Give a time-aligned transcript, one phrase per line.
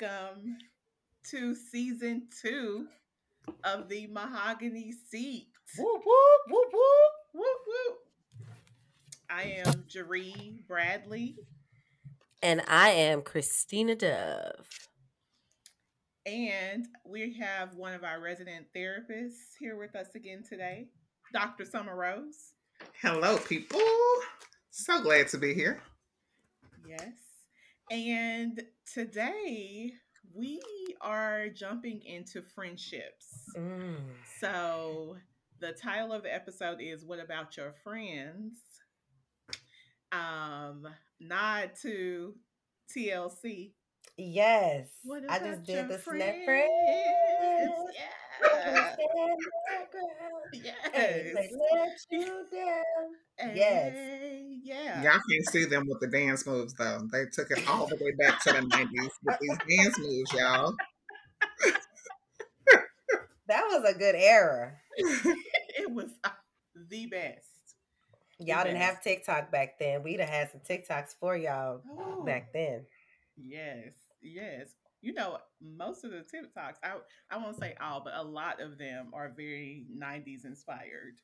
[0.00, 0.30] hello, hello.
[0.30, 0.58] Welcome
[1.30, 2.86] to season two
[3.64, 5.48] of the Mahogany Seat.
[5.78, 7.12] Whoop whoop whoop whoop.
[7.34, 7.98] Whoop, whoop.
[9.30, 11.36] I am Jarie Bradley,
[12.42, 14.66] And I am Kristina Dove.
[16.26, 20.88] and we have one of our resident therapists here with us again today,
[21.32, 21.64] Dr.
[21.64, 22.54] Summer Rose.
[23.02, 23.80] Hello, people.
[24.70, 25.82] So glad to be here.
[26.88, 27.27] Yes.
[27.90, 29.92] And today
[30.34, 30.60] we
[31.00, 33.50] are jumping into friendships.
[33.56, 33.96] Mm.
[34.38, 35.16] So
[35.58, 38.58] the title of the episode is What About Your Friends?
[40.12, 40.86] Um,
[41.18, 42.34] nod to
[42.94, 43.72] TLC.
[44.18, 44.88] Yes.
[45.04, 46.22] What I just did the friends?
[46.24, 47.72] snap friends.
[50.52, 50.72] Yeah.
[50.92, 51.34] Hey, Yes.
[51.34, 53.54] they let you down.
[53.56, 53.94] yes.
[54.62, 55.02] Yeah.
[55.02, 57.06] Y'all can't see them with the dance moves though.
[57.12, 60.74] They took it all the way back to the 90s with these dance moves, y'all.
[63.48, 64.72] That was a good era.
[64.98, 66.28] it was uh,
[66.90, 67.46] the best.
[68.38, 68.94] Y'all didn't best.
[68.94, 70.02] have TikTok back then.
[70.02, 72.84] We'd have had some TikToks for y'all Oh, back then.
[73.36, 73.92] Yes,
[74.34, 74.70] yes.
[75.00, 76.94] You know, most of the TikToks, I
[77.30, 81.14] I won't say all, but a lot of them are very '90s inspired.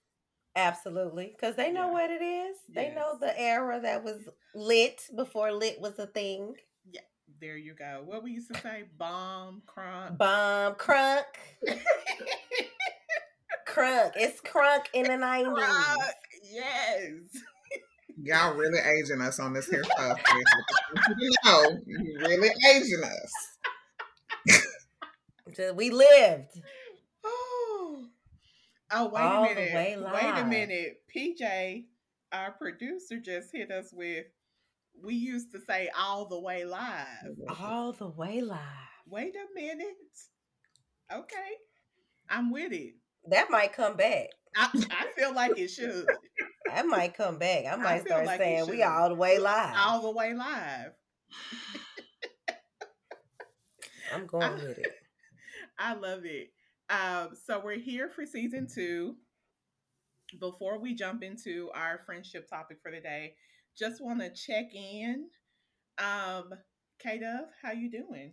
[0.57, 1.35] Absolutely.
[1.37, 1.93] Because they know Yeah.
[1.93, 2.59] what it is.
[2.69, 6.55] They know the era that was lit before lit was a thing.
[6.89, 7.01] Yeah,
[7.41, 8.03] there you go.
[8.05, 10.17] What we used to say, bomb, crunk.
[10.19, 11.25] Bomb crunk.
[13.67, 14.13] crunk.
[14.15, 15.55] It's crunk in the 90s.
[15.57, 15.97] Crunk,
[16.53, 17.11] Yes.
[18.25, 20.19] Y'all really aging us on this here stuff.
[21.19, 24.63] you know, you really aging us.
[25.77, 26.49] We lived.
[27.25, 28.07] Oh.
[28.91, 30.01] Oh, wait All a minute.
[30.13, 31.03] Wait a minute.
[31.15, 31.85] PJ,
[32.33, 34.25] our producer, just hit us with.
[35.03, 37.37] We used to say all the way live.
[37.61, 38.59] All the way live.
[39.07, 39.95] Wait a minute.
[41.13, 41.37] Okay.
[42.31, 42.95] I'm with it.
[43.29, 44.29] That might come back.
[44.57, 46.07] I, I feel like it should.
[46.67, 47.67] That might come back.
[47.71, 49.75] I might feel start like saying we all the way live.
[49.77, 50.93] All the way live.
[54.15, 54.95] I'm going with it.
[55.79, 56.53] I love it.
[56.89, 59.17] Um, so we're here for season two.
[60.41, 63.35] Before we jump into our friendship topic for the day,
[63.77, 65.27] just want to check in.
[65.99, 66.51] Um,
[66.99, 68.33] K Dove, how you doing?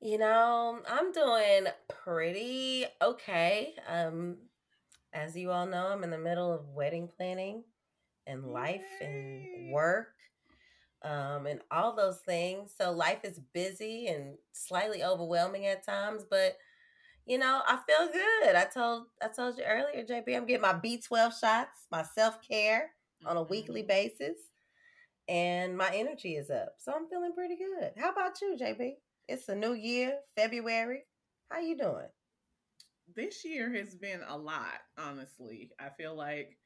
[0.00, 3.74] You know, I'm doing pretty okay.
[3.88, 4.36] Um,
[5.16, 7.64] as you all know, I'm in the middle of wedding planning
[8.26, 10.08] and life and work.
[11.02, 12.74] Um, and all those things.
[12.76, 16.56] So life is busy and slightly overwhelming at times, but
[17.26, 18.56] you know, I feel good.
[18.56, 22.90] I told I told you earlier, JB, I'm getting my B12 shots, my self-care
[23.26, 23.88] on a weekly Mhm.
[23.88, 24.38] basis,
[25.28, 26.76] and my energy is up.
[26.78, 27.92] So I'm feeling pretty good.
[27.98, 28.98] How about you, JB?
[29.28, 31.04] It's a new year, February.
[31.50, 32.08] How you doing?
[33.16, 35.70] This year has been a lot, honestly.
[35.80, 36.58] I feel like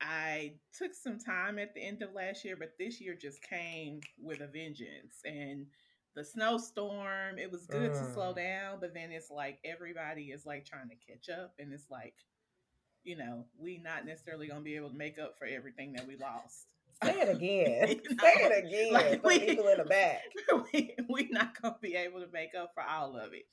[0.00, 4.00] I took some time at the end of last year, but this year just came
[4.16, 5.20] with a vengeance.
[5.24, 5.66] And
[6.14, 10.64] the snowstorm, it was good to slow down, but then it's like everybody is like
[10.64, 11.54] trying to catch up.
[11.58, 12.14] And it's like,
[13.02, 16.16] you know, we not necessarily gonna be able to make up for everything that we
[16.16, 16.68] lost.
[17.04, 17.88] Say it again.
[17.88, 18.92] You Say know, it again.
[18.92, 20.22] like we- people in the back.
[20.72, 23.44] we we not gonna be able to make up for all of it.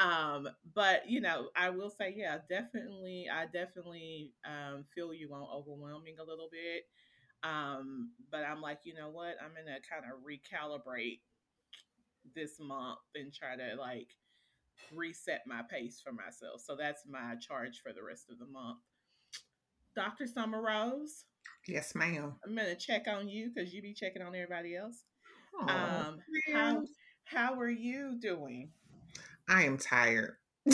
[0.00, 5.42] Um, but you know, I will say, yeah, definitely, I definitely um, feel you on
[5.54, 6.84] overwhelming a little bit.
[7.42, 9.36] Um, but I'm like, you know what?
[9.42, 11.20] I'm gonna kind of recalibrate
[12.34, 14.08] this month and try to like
[14.94, 16.60] reset my pace for myself.
[16.64, 18.78] So that's my charge for the rest of the month.
[19.94, 20.26] Dr.
[20.26, 21.24] Summer Rose,
[21.66, 22.34] Yes, ma'am.
[22.44, 25.02] I'm gonna check on you because you be checking on everybody else.
[25.60, 26.18] Aw, Um,
[26.54, 26.84] how
[27.24, 28.70] how are you doing?
[29.48, 30.36] I am tired.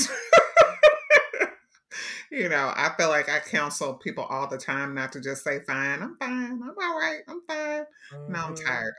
[2.31, 5.61] you know, I feel like I counsel people all the time not to just say
[5.61, 7.85] fine, I'm fine, I'm all right, I'm fine.
[8.29, 8.65] No, I'm Mhm.
[8.65, 8.95] tired.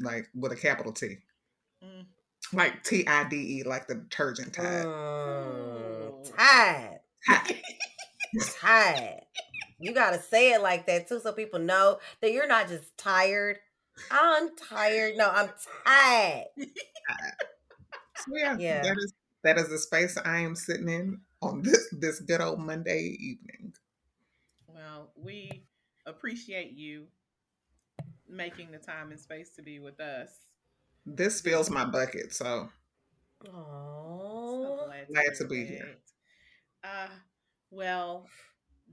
[0.00, 1.18] Like with a capital T.
[1.82, 2.06] Mm.
[2.52, 4.84] Like T I D E, like the detergent tide.
[4.84, 6.22] Mm, Oh.
[6.36, 7.00] tired.
[7.26, 7.62] Tired.
[8.60, 9.20] Tired.
[9.82, 13.58] You gotta say it like that too, so people know that you're not just tired.
[14.10, 15.16] I'm tired.
[15.16, 15.50] No, I'm
[15.84, 16.46] tired.
[18.16, 18.82] So yeah, Yeah.
[18.82, 19.12] that is
[19.42, 23.74] that is the space I am sitting in on this this good old Monday evening.
[24.68, 25.64] Well, we
[26.06, 27.06] appreciate you
[28.28, 30.30] making the time and space to be with us.
[31.04, 32.70] This fills my bucket, so
[33.44, 35.96] So Oh, glad, Glad to be here.
[36.82, 36.88] that.
[36.88, 37.08] Uh,
[37.70, 38.26] well,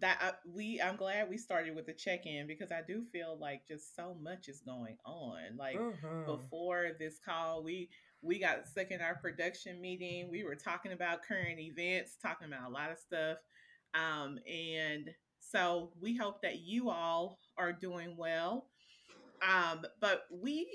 [0.02, 3.96] that we i'm glad we started with the check-in because i do feel like just
[3.96, 5.58] so much is going on.
[5.58, 6.26] Like mm-hmm.
[6.26, 7.90] before this call we
[8.22, 10.30] we got stuck in our production meeting.
[10.30, 13.38] We were talking about current events talking about a lot of stuff.
[13.94, 15.10] Um, and
[15.40, 18.68] so we hope that you all are doing well.
[19.42, 20.68] Um, but we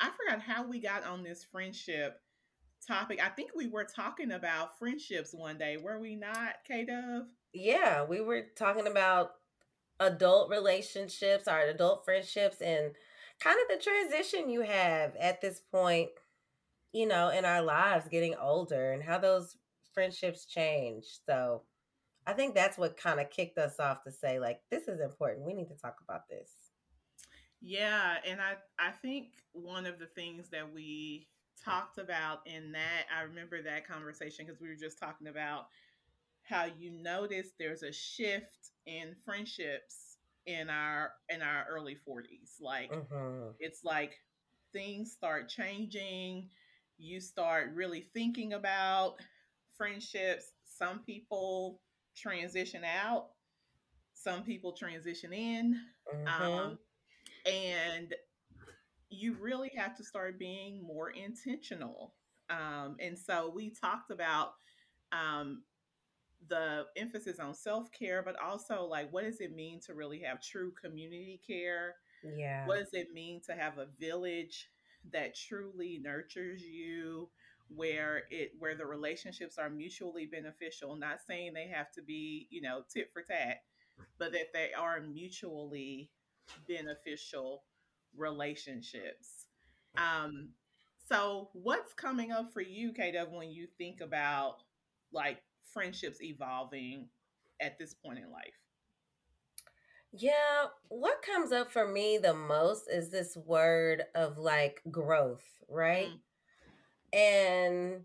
[0.00, 2.20] i forgot how we got on this friendship
[2.86, 3.20] topic.
[3.20, 8.20] I think we were talking about friendships one day were we not k-dove yeah, we
[8.20, 9.32] were talking about
[10.00, 12.94] adult relationships, our adult friendships, and
[13.40, 16.10] kind of the transition you have at this point,
[16.92, 19.56] you know, in our lives getting older and how those
[19.94, 21.06] friendships change.
[21.26, 21.64] So
[22.26, 25.46] I think that's what kind of kicked us off to say, like, this is important.
[25.46, 26.72] We need to talk about this.
[27.60, 31.28] Yeah, and I I think one of the things that we
[31.64, 35.66] talked about in that I remember that conversation because we were just talking about
[36.48, 40.16] how you notice there's a shift in friendships
[40.46, 43.50] in our in our early 40s like mm-hmm.
[43.60, 44.18] it's like
[44.72, 46.48] things start changing.
[46.98, 49.16] You start really thinking about
[49.76, 50.52] friendships.
[50.64, 51.80] Some people
[52.16, 53.28] transition out.
[54.14, 55.80] Some people transition in.
[56.14, 56.42] Mm-hmm.
[56.42, 56.78] um,
[57.46, 58.14] and
[59.10, 62.14] you really have to start being more intentional.
[62.50, 64.54] Um, and so we talked about
[65.12, 65.62] um,
[66.48, 70.40] the emphasis on self care, but also like what does it mean to really have
[70.42, 71.96] true community care?
[72.22, 72.66] Yeah.
[72.66, 74.68] What does it mean to have a village
[75.12, 77.28] that truly nurtures you?
[77.74, 82.62] where it where the relationships are mutually beneficial not saying they have to be you
[82.62, 83.58] know tit for tat
[84.18, 86.10] but that they are mutually
[86.66, 87.62] beneficial
[88.16, 89.46] relationships
[89.98, 90.48] um
[91.08, 94.62] so what's coming up for you kw when you think about
[95.12, 97.08] like friendships evolving
[97.60, 98.54] at this point in life?
[100.12, 106.08] Yeah, what comes up for me the most is this word of like growth, right?
[107.12, 107.18] Mm.
[107.18, 108.02] And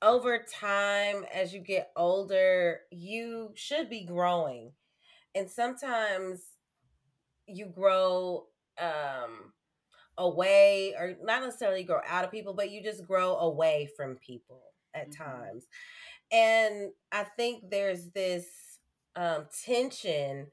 [0.00, 4.72] over time, as you get older, you should be growing.
[5.34, 6.40] And sometimes
[7.46, 8.46] you grow
[8.80, 9.52] um
[10.18, 14.62] away or not necessarily grow out of people, but you just grow away from people
[14.94, 15.22] at mm-hmm.
[15.22, 15.66] times.
[16.32, 18.46] And I think there's this
[19.14, 20.46] um, tension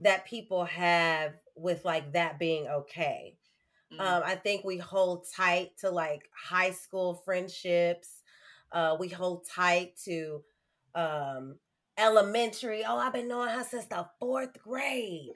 [0.00, 3.38] that people have with like that being okay.
[3.92, 4.00] Mm-hmm.
[4.00, 8.22] Um, I think we hold tight to like high school friendships.
[8.72, 10.42] Uh, we hold tight to
[10.96, 11.56] um,
[11.96, 12.82] elementary.
[12.84, 15.30] Oh, I've been knowing her since the fourth grade.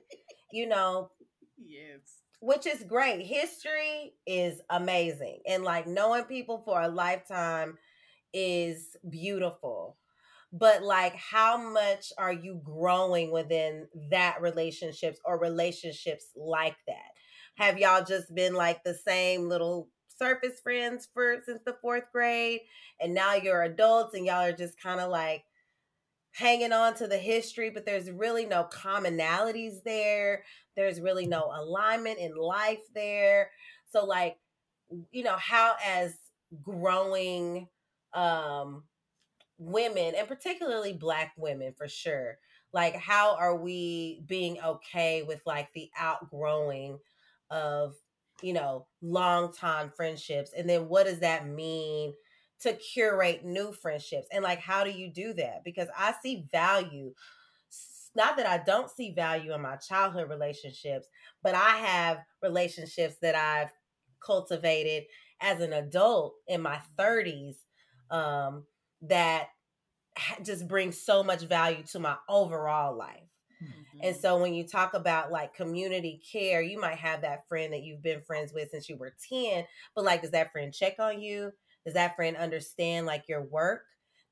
[0.52, 1.10] you know.
[1.56, 2.00] Yes.
[2.40, 3.26] Which is great.
[3.26, 5.40] History is amazing.
[5.46, 7.78] And like knowing people for a lifetime
[8.32, 9.96] is beautiful
[10.52, 17.10] but like how much are you growing within that relationships or relationships like that?
[17.56, 19.88] Have y'all just been like the same little
[20.18, 22.60] surface friends for since the fourth grade
[23.00, 25.44] and now you're adults and y'all are just kind of like
[26.32, 30.44] hanging on to the history but there's really no commonalities there
[30.76, 33.50] there's really no alignment in life there?
[33.92, 34.38] So like
[35.10, 36.14] you know how as
[36.62, 37.68] growing
[38.14, 38.84] um
[39.58, 42.38] women and particularly black women for sure
[42.72, 46.98] like how are we being okay with like the outgrowing
[47.50, 47.96] of
[48.42, 52.14] you know long time friendships and then what does that mean
[52.60, 55.62] to curate new friendships and like how do you do that?
[55.64, 57.12] Because i see value
[58.14, 61.06] not that i don't see value in my childhood relationships
[61.42, 63.70] but i have relationships that i've
[64.20, 65.04] cultivated
[65.40, 67.56] as an adult in my 30s
[68.10, 68.64] um,
[69.02, 69.48] that
[70.44, 73.22] just brings so much value to my overall life.
[73.62, 73.98] Mm-hmm.
[74.02, 77.82] And so when you talk about like community care, you might have that friend that
[77.82, 81.20] you've been friends with since you were 10, but like does that friend check on
[81.20, 81.50] you?
[81.84, 83.82] Does that friend understand like your work?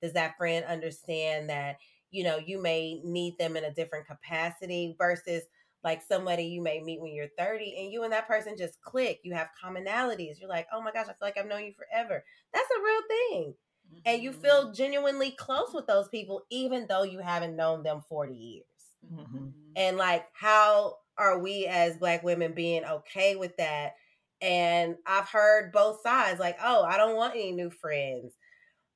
[0.02, 1.76] Does that friend understand that
[2.10, 5.42] you know you may need them in a different capacity versus
[5.84, 9.20] like somebody you may meet when you're 30 and you and that person just click
[9.22, 12.24] you have commonalities you're like oh my gosh i feel like i've known you forever
[12.52, 13.54] that's a real thing
[13.86, 13.98] mm-hmm.
[14.04, 14.40] and you mm-hmm.
[14.40, 18.64] feel genuinely close with those people even though you haven't known them 40 years
[19.12, 19.48] mm-hmm.
[19.76, 23.94] and like how are we as black women being okay with that
[24.42, 28.34] and i've heard both sides like oh i don't want any new friends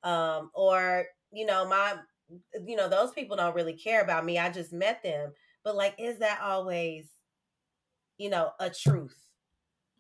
[0.03, 1.95] um or you know my
[2.67, 5.33] you know those people don't really care about me i just met them
[5.65, 7.07] but like is that always
[8.19, 9.17] you know a truth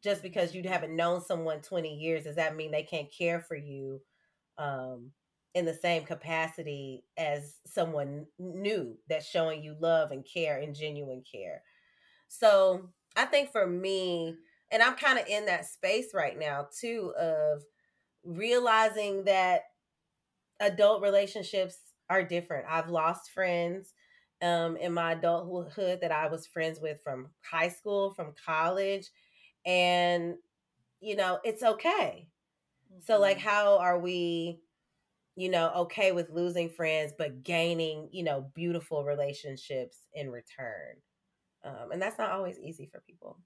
[0.02, 3.56] just because you haven't known someone 20 years does that mean they can't care for
[3.56, 4.00] you
[4.59, 5.11] um,
[5.54, 11.23] in the same capacity as someone new that's showing you love and care and genuine
[11.30, 11.62] care.
[12.28, 14.37] So I think for me,
[14.71, 17.62] and I'm kind of in that space right now too of
[18.25, 19.62] realizing that
[20.61, 21.76] adult relationships
[22.09, 22.66] are different.
[22.69, 23.95] I've lost friends
[24.42, 29.11] um, in my adulthood that I was friends with from high school, from college,
[29.66, 30.35] and
[31.00, 32.28] you know, it's okay.
[32.90, 33.00] Mm-hmm.
[33.04, 33.49] So, like, mm-hmm.
[33.49, 34.61] how are we,
[35.37, 40.97] you know, okay with losing friends, but gaining, you know, beautiful relationships in return?
[41.64, 43.38] Um, and that's not always easy for people.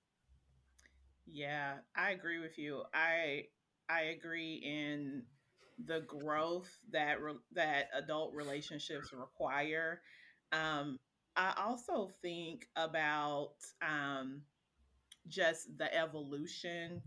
[1.26, 2.82] Yeah, I agree with you.
[2.92, 3.46] I
[3.88, 5.22] I agree in
[5.84, 10.02] the growth that re- that adult relationships require.
[10.52, 10.98] Um,
[11.36, 14.42] I also think about um,
[15.28, 17.02] just the evolution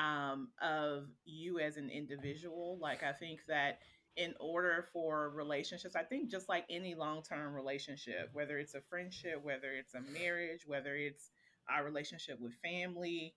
[0.00, 2.78] um, of you as an individual.
[2.80, 3.78] Like, I think that
[4.16, 8.80] in order for relationships, I think just like any long term relationship, whether it's a
[8.88, 11.30] friendship, whether it's a marriage, whether it's
[11.74, 13.34] a relationship with family,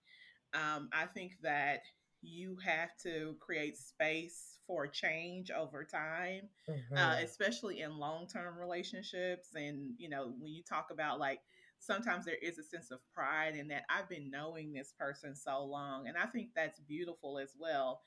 [0.53, 1.81] um, I think that
[2.21, 6.97] you have to create space for change over time, uh, mm-hmm.
[6.97, 9.49] uh, especially in long term relationships.
[9.55, 11.41] And, you know, when you talk about like,
[11.85, 15.63] sometimes there is a sense of pride in that I've been knowing this person so
[15.63, 16.07] long.
[16.07, 18.01] And I think that's beautiful as well.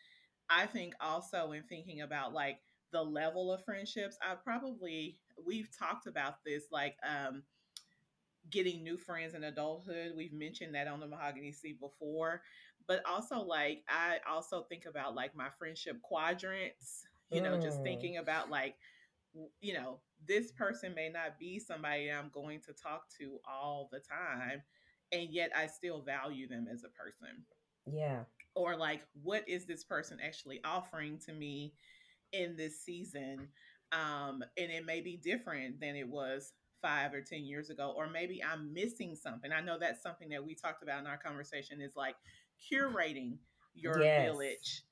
[0.49, 2.59] I think also in thinking about like
[2.93, 7.43] the level of friendships, I probably, we've talked about this like, um,
[8.51, 10.13] getting new friends in adulthood.
[10.17, 12.43] We've mentioned that on the Mahogany Seat before,
[12.87, 17.83] but also like I also think about like my friendship quadrants, you know, just mm.
[17.83, 18.77] thinking about like
[19.61, 24.01] you know, this person may not be somebody I'm going to talk to all the
[24.01, 24.63] time,
[25.13, 27.45] and yet I still value them as a person.
[27.87, 28.25] Yeah.
[28.55, 31.75] Or like, what is this person actually offering to me
[32.33, 33.49] in this season?
[33.93, 38.09] Um, and it may be different than it was five or 10 years ago, or
[38.09, 39.53] maybe I'm missing something.
[39.53, 42.17] I know that's something that we talked about in our conversation is like
[42.73, 43.39] curating
[43.75, 44.25] your yes.
[44.25, 44.83] village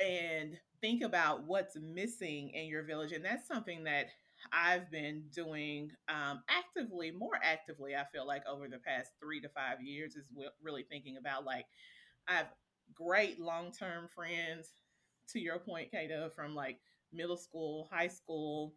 [0.00, 3.12] and think about what's missing in your village.
[3.12, 4.06] And that's something that
[4.52, 9.48] I've been doing um, actively, more actively, I feel like over the past three to
[9.48, 10.26] five years, is
[10.62, 11.66] really thinking about like,
[12.28, 12.48] I have
[12.94, 14.70] great long term friends,
[15.32, 16.78] to your point, Kata, from like
[17.12, 18.74] middle school, high school,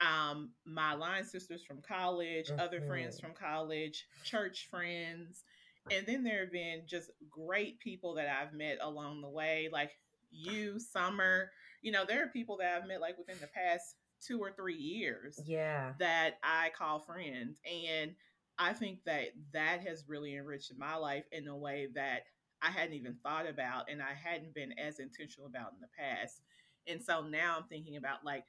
[0.00, 2.60] um, my line sisters from college, mm-hmm.
[2.60, 5.44] other friends from college, church friends.
[5.90, 9.92] And then there have been just great people that I've met along the way, like
[10.30, 11.50] you, Summer.
[11.82, 13.94] You know, there are people that I've met like within the past
[14.26, 15.40] two or three years.
[15.46, 15.92] Yeah.
[15.98, 17.60] That I call friends.
[17.64, 18.14] And
[18.58, 22.22] I think that that has really enriched my life in a way that
[22.60, 26.42] I hadn't even thought about and I hadn't been as intentional about in the past.
[26.86, 28.44] And so now I'm thinking about like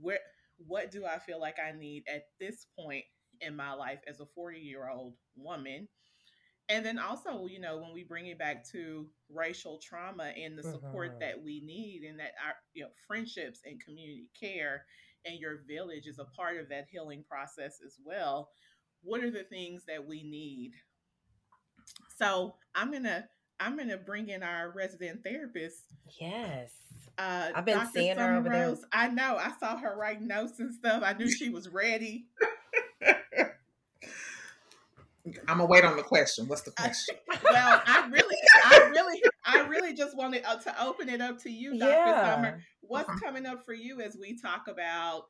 [0.00, 0.20] where
[0.58, 3.04] what do I feel like I need at this point
[3.40, 5.88] in my life as a 40 year old woman
[6.68, 10.62] and then also you know when we bring it back to racial trauma and the
[10.62, 11.20] support mm-hmm.
[11.20, 14.84] that we need and that our you know friendships and community care
[15.24, 18.50] and your village is a part of that healing process as well
[19.02, 20.72] what are the things that we need
[22.18, 23.24] so i'm gonna
[23.60, 25.84] i'm gonna bring in our resident therapist
[26.20, 26.70] yes
[27.18, 27.90] uh, I've been Dr.
[27.94, 28.80] seeing Summer her over Rose.
[28.80, 28.88] there.
[28.92, 29.38] I know.
[29.38, 31.02] I saw her writing notes and stuff.
[31.02, 32.26] I knew she was ready.
[35.48, 36.46] I'm gonna wait on the question.
[36.46, 37.16] What's the question?
[37.42, 41.50] well, I really, I really, I really just wanted uh, to open it up to
[41.50, 41.90] you, Dr.
[41.90, 42.34] Yeah.
[42.34, 42.62] Summer.
[42.82, 43.18] What's uh-huh.
[43.22, 45.24] coming up for you as we talk about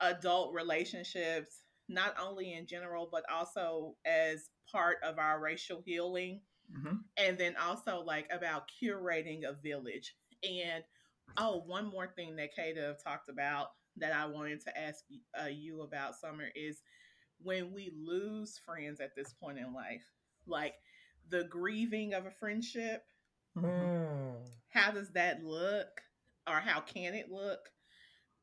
[0.00, 6.40] adult relationships, not only in general, but also as part of our racial healing,
[6.70, 6.96] mm-hmm.
[7.16, 10.14] and then also like about curating a village.
[10.44, 10.84] And
[11.36, 15.04] oh, one more thing that Kata talked about that I wanted to ask
[15.40, 16.82] uh, you about, Summer, is
[17.42, 20.04] when we lose friends at this point in life,
[20.46, 20.74] like
[21.30, 23.04] the grieving of a friendship.
[23.56, 24.34] Mm.
[24.70, 25.88] How does that look,
[26.46, 27.60] or how can it look?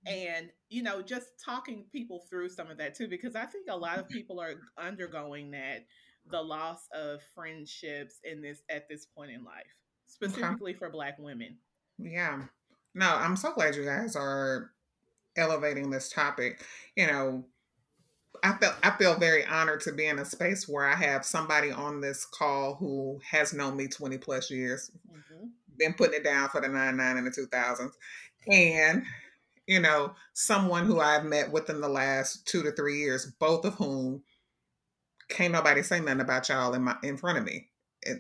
[0.08, 3.78] And you know, just talking people through some of that too, because I think a
[3.78, 5.86] lot of people are undergoing that
[6.30, 9.64] the loss of friendships in this at this point in life,
[10.06, 10.80] specifically okay.
[10.80, 11.58] for Black women.
[11.98, 12.44] Yeah,
[12.94, 14.72] no, I'm so glad you guys are
[15.36, 16.64] elevating this topic.
[16.96, 17.46] You know,
[18.46, 21.72] I feel I feel very honored to be in a space where I have somebody
[21.72, 25.48] on this call who has known me 20 plus years, mm-hmm.
[25.80, 27.92] been putting it down for the 99 and the 2000s.
[28.48, 29.04] And,
[29.66, 33.74] you know, someone who I've met within the last two to three years, both of
[33.74, 34.22] whom
[35.28, 37.70] can't nobody say nothing about y'all in my in front of me.
[38.04, 38.20] It,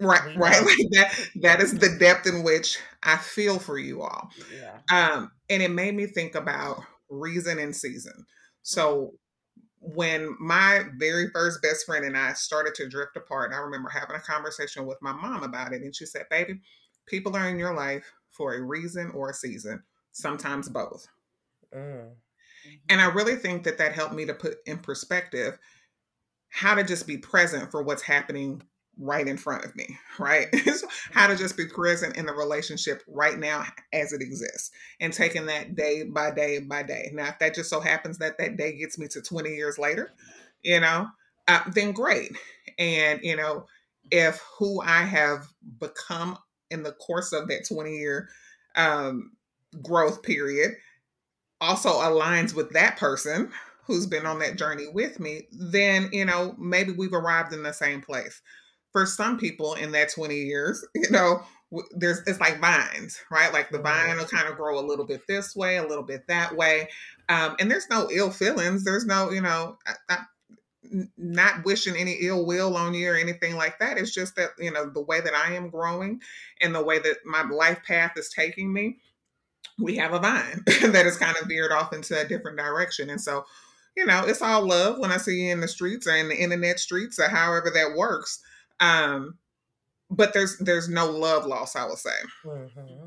[0.00, 0.62] right, right.
[0.64, 4.30] Like that that is the depth in which I feel for you all.
[4.52, 4.78] Yeah.
[4.92, 8.26] Um, and it made me think about reason and season.
[8.62, 9.14] So
[9.80, 14.16] when my very first best friend and I started to drift apart, I remember having
[14.16, 15.82] a conversation with my mom about it.
[15.82, 16.60] And she said, Baby,
[17.06, 19.82] people are in your life for a reason or a season,
[20.12, 21.06] sometimes both.
[21.74, 22.10] Mm.
[22.90, 25.58] And I really think that that helped me to put in perspective
[26.50, 28.62] how to just be present for what's happening
[29.00, 30.46] right in front of me, right?
[31.12, 35.46] how to just be present in the relationship right now as it exists and taking
[35.46, 37.10] that day by day by day.
[37.12, 40.12] Now, if that just so happens that that day gets me to 20 years later,
[40.62, 41.08] you know,
[41.48, 42.32] uh, then great.
[42.78, 43.66] And, you know,
[44.10, 45.46] if who I have
[45.78, 46.36] become
[46.70, 48.28] in the course of that 20 year
[48.76, 49.32] um,
[49.82, 50.72] growth period
[51.60, 53.50] also aligns with that person
[53.84, 57.72] who's been on that journey with me, then, you know, maybe we've arrived in the
[57.72, 58.40] same place
[58.92, 61.42] for some people in that 20 years, you know,
[61.92, 63.52] there's it's like vines, right?
[63.52, 66.26] Like the vine will kind of grow a little bit this way, a little bit
[66.26, 66.88] that way,
[67.28, 68.84] um, and there's no ill feelings.
[68.84, 70.18] There's no, you know, I, I,
[71.16, 73.98] not wishing any ill will on you or anything like that.
[73.98, 76.20] It's just that you know the way that I am growing
[76.60, 78.98] and the way that my life path is taking me.
[79.78, 83.20] We have a vine that is kind of veered off into a different direction, and
[83.20, 83.44] so
[83.96, 86.36] you know it's all love when I see you in the streets or in the
[86.36, 88.42] internet streets or however that works.
[88.80, 89.38] Um,
[90.10, 92.10] but there's there's no love loss, I would say.
[92.44, 93.06] Mm-hmm.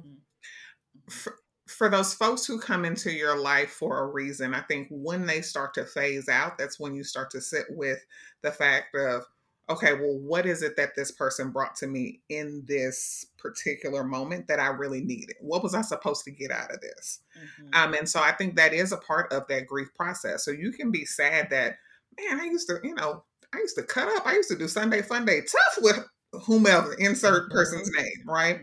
[1.10, 1.36] For,
[1.68, 5.42] for those folks who come into your life for a reason, I think when they
[5.42, 8.00] start to phase out, that's when you start to sit with
[8.42, 9.24] the fact of,
[9.70, 14.48] okay, well, what is it that this person brought to me in this particular moment
[14.48, 15.36] that I really needed?
[15.42, 17.22] What was I supposed to get out of this?
[17.38, 17.70] Mm-hmm.
[17.74, 20.46] Um, and so I think that is a part of that grief process.
[20.46, 21.78] So you can be sad that,
[22.20, 23.24] man, I used to, you know,
[23.54, 24.26] I used to cut up.
[24.26, 27.54] I used to do Sunday Fun Day tough with whomever, insert mm-hmm.
[27.54, 28.62] person's name, right?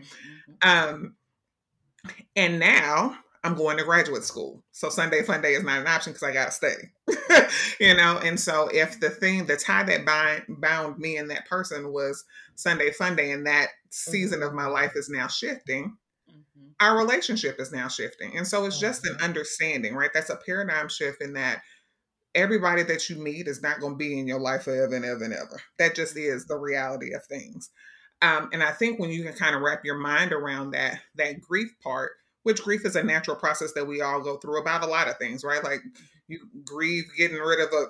[0.63, 0.69] Mm-hmm.
[0.69, 1.15] Um,
[2.35, 4.63] and now I'm going to graduate school.
[4.71, 6.75] So Sunday Fun Day is not an option because I got to stay,
[7.79, 8.19] you know?
[8.23, 12.23] And so if the thing, the tie that bind, bound me and that person was
[12.55, 14.73] Sunday Fun Day and that season of my mm-hmm.
[14.73, 15.97] life is now shifting,
[16.29, 16.67] mm-hmm.
[16.79, 18.37] our relationship is now shifting.
[18.37, 20.11] And so it's just an understanding, right?
[20.13, 21.61] That's a paradigm shift in that
[22.35, 25.23] everybody that you meet is not going to be in your life forever and ever
[25.23, 25.61] and ever.
[25.77, 27.69] That just is the reality of things.
[28.21, 31.41] Um, and I think when you can kind of wrap your mind around that, that
[31.41, 32.11] grief part,
[32.43, 35.17] which grief is a natural process that we all go through about a lot of
[35.17, 35.63] things, right?
[35.63, 35.81] Like
[36.27, 37.85] you grieve getting rid of a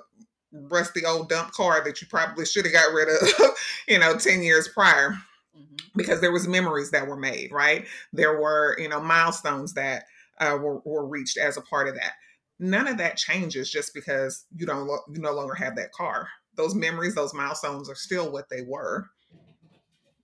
[0.52, 3.56] rusty old dump car that you probably should have got rid of,
[3.88, 5.10] you know, 10 years prior.
[5.56, 5.76] Mm-hmm.
[5.94, 7.86] Because there was memories that were made, right?
[8.14, 10.04] There were, you know, milestones that
[10.38, 12.12] uh, were, were reached as a part of that
[12.62, 16.28] none of that changes just because you don't you no longer have that car.
[16.56, 19.08] Those memories those milestones are still what they were.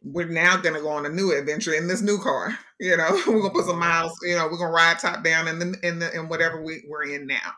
[0.04, 3.10] We're now going to go on a new adventure in this new car you know?
[3.26, 5.58] We're going to put some miles you know we're going to ride top down in
[5.58, 7.52] the in the in whatever we, we're in now.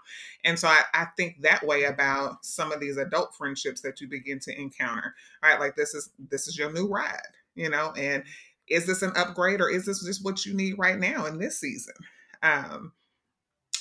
[0.44, 4.08] And so I, I think that way about some of these adult friendships that you
[4.08, 5.60] begin to encounter right?
[5.60, 7.20] Like this is this is your new ride
[7.54, 7.92] you know?
[7.96, 8.24] And
[8.68, 11.60] is this an upgrade or is this just what you need right now in this
[11.60, 11.94] season?
[12.42, 12.92] Um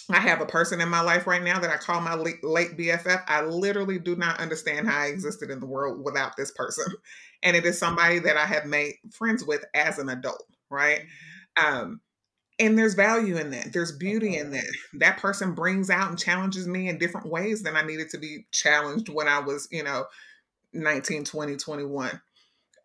[0.09, 2.77] I have a person in my life right now that I call my late, late
[2.77, 3.23] BFF.
[3.27, 6.85] I literally do not understand how I existed in the world without this person.
[7.41, 11.03] And it is somebody that I have made friends with as an adult, right?
[11.57, 11.73] Mm-hmm.
[11.73, 12.01] Um,
[12.59, 13.71] and there's value in that.
[13.71, 14.65] There's beauty in that.
[14.95, 18.45] That person brings out and challenges me in different ways than I needed to be
[18.51, 20.05] challenged when I was, you know,
[20.73, 22.21] 19, 20, 21.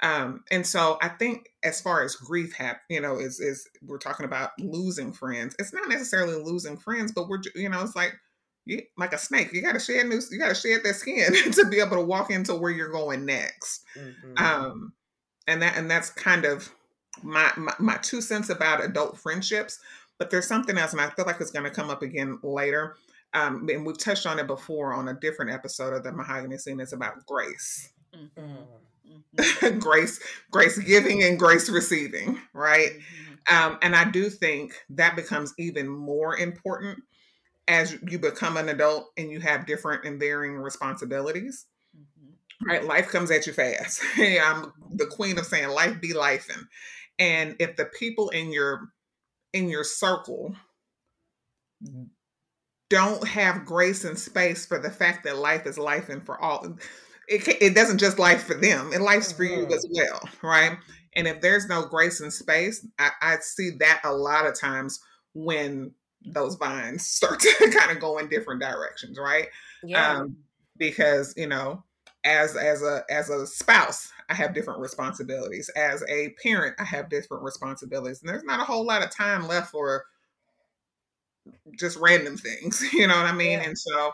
[0.02, 3.98] Um, and so I think as far as grief hap, you know, is is we're
[3.98, 5.54] talking about losing friends.
[5.58, 8.14] It's not necessarily losing friends, but we're you know, it's like
[8.66, 9.52] you, like a snake.
[9.52, 12.04] You got to shed new, you got to shed that skin to be able to
[12.04, 13.84] walk into where you're going next.
[13.96, 14.44] Mm-hmm.
[14.44, 14.92] Um,
[15.46, 16.70] and that and that's kind of
[17.22, 19.78] my, my my two cents about adult friendships.
[20.18, 22.96] But there's something else, and I feel like it's going to come up again later.
[23.34, 26.78] Um, and we've touched on it before on a different episode of the Mahogany Seat.
[26.78, 27.90] It's about grace.
[28.14, 28.62] Mm-hmm.
[29.34, 29.78] Mm-hmm.
[29.78, 30.20] grace,
[30.50, 32.90] grace giving and grace receiving, right?
[32.90, 33.54] Mm-hmm.
[33.54, 37.00] Um, and I do think that becomes even more important
[37.68, 41.66] as you become an adult and you have different and varying responsibilities.
[41.96, 42.70] Mm-hmm.
[42.70, 44.00] Right, life comes at you fast.
[44.14, 46.66] hey, I'm the queen of saying life be life, and
[47.18, 48.88] and if the people in your
[49.52, 50.54] in your circle
[52.90, 56.76] don't have grace and space for the fact that life is life and for all
[57.28, 59.94] it, it doesn't just life for them it life's for you as mm-hmm.
[59.94, 60.78] well right
[61.16, 65.00] and if there's no grace and space I, I see that a lot of times
[65.34, 65.92] when
[66.24, 69.48] those vines start to kind of go in different directions right
[69.82, 70.18] yeah.
[70.18, 70.36] Um,
[70.76, 71.82] because you know
[72.24, 77.10] as as a as a spouse i have different responsibilities as a parent i have
[77.10, 80.06] different responsibilities and there's not a whole lot of time left for
[81.78, 82.82] just random things.
[82.92, 83.58] You know what I mean?
[83.58, 83.68] Yeah.
[83.68, 84.12] And so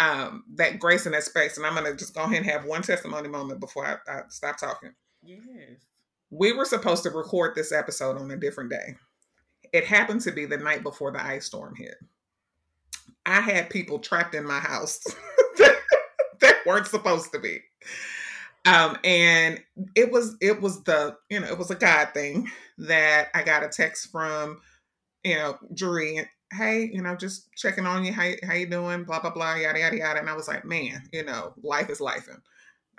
[0.00, 1.58] um, that grace in that space.
[1.58, 4.22] And I'm going to just go ahead and have one testimony moment before I, I
[4.30, 4.94] stop talking.
[5.22, 5.38] Yes.
[6.30, 8.96] We were supposed to record this episode on a different day.
[9.72, 11.96] It happened to be the night before the ice storm hit.
[13.26, 15.00] I had people trapped in my house
[15.58, 17.60] that weren't supposed to be.
[18.64, 19.60] Um, and
[19.94, 23.62] it was it was the you know it was a God thing that I got
[23.62, 24.60] a text from
[25.24, 28.12] you know Jury hey, you know, just checking on you.
[28.12, 29.04] How, how you doing?
[29.04, 30.20] Blah, blah, blah, yada, yada, yada.
[30.20, 32.28] And I was like, man, you know, life is life.
[32.28, 32.40] And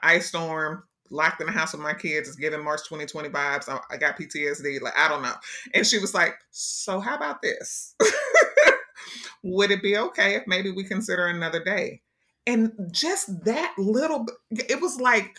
[0.01, 3.69] ice storm, locked in the house with my kids, is giving March 2020 vibes.
[3.69, 4.81] I, I got PTSD.
[4.81, 5.33] Like, I don't know.
[5.73, 7.95] And she was like, so how about this?
[9.43, 12.01] Would it be okay if maybe we consider another day?
[12.47, 15.37] And just that little, it was like,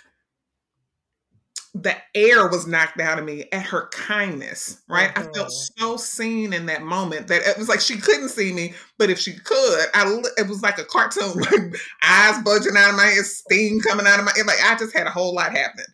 [1.74, 5.08] the air was knocked out of me at her kindness, right?
[5.14, 5.30] Mm-hmm.
[5.30, 5.82] I felt mm-hmm.
[5.82, 9.18] so seen in that moment that it was like she couldn't see me, but if
[9.18, 13.24] she could, I it was like a cartoon, like eyes bulging out of my head,
[13.24, 15.86] steam coming out of my like I just had a whole lot happening.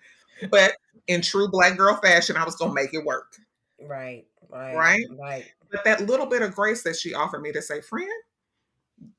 [0.51, 0.73] But
[1.07, 3.37] in true black girl fashion, I was gonna make it work.
[3.81, 5.45] Right, right, right, right.
[5.71, 8.09] But that little bit of grace that she offered me to say, friend,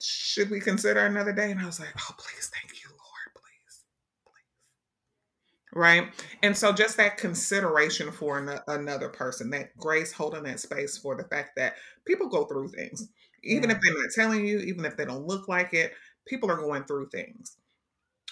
[0.01, 1.51] should we consider another day?
[1.51, 2.78] And I was like, oh, please, thank you
[5.73, 6.09] right?
[6.41, 11.15] And so just that consideration for an- another person that grace holding that space for
[11.15, 13.09] the fact that people go through things.
[13.43, 13.75] Even yeah.
[13.75, 15.93] if they're not telling you even if they don't look like it
[16.25, 17.57] people are going through things.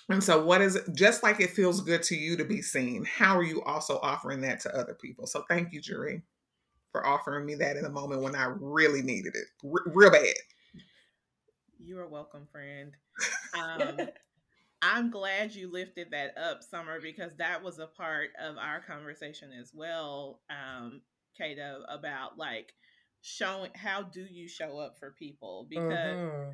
[0.10, 3.06] And so what is it just like it feels good to you to be seen
[3.06, 5.28] how are you also offering that to other people?
[5.28, 6.22] So thank you jury
[6.92, 10.34] for offering me that in a moment when i really needed it R- real bad.
[11.80, 12.94] You are welcome friend.
[13.54, 13.98] Um,
[14.82, 19.52] I'm glad you lifted that up, Summer, because that was a part of our conversation
[19.60, 21.02] as well, um,
[21.36, 22.74] Kato, about like
[23.22, 26.52] showing how do you show up for people because mm-hmm.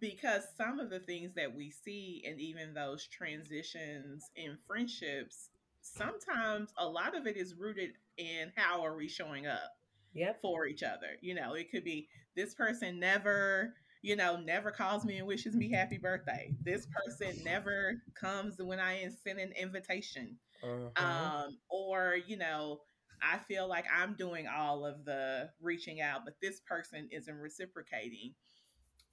[0.00, 5.48] because some of the things that we see and even those transitions in friendships,
[5.80, 9.72] sometimes a lot of it is rooted in how are we showing up
[10.12, 10.40] yep.
[10.42, 11.16] for each other.
[11.20, 15.54] You know, it could be this person never you know, never calls me and wishes
[15.54, 16.52] me happy birthday.
[16.62, 20.36] This person never comes when I send an invitation.
[20.62, 20.90] Uh-huh.
[20.96, 22.80] Um, or, you know,
[23.22, 28.34] I feel like I'm doing all of the reaching out, but this person isn't reciprocating.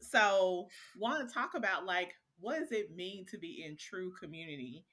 [0.01, 4.85] So, want to talk about like what does it mean to be in true community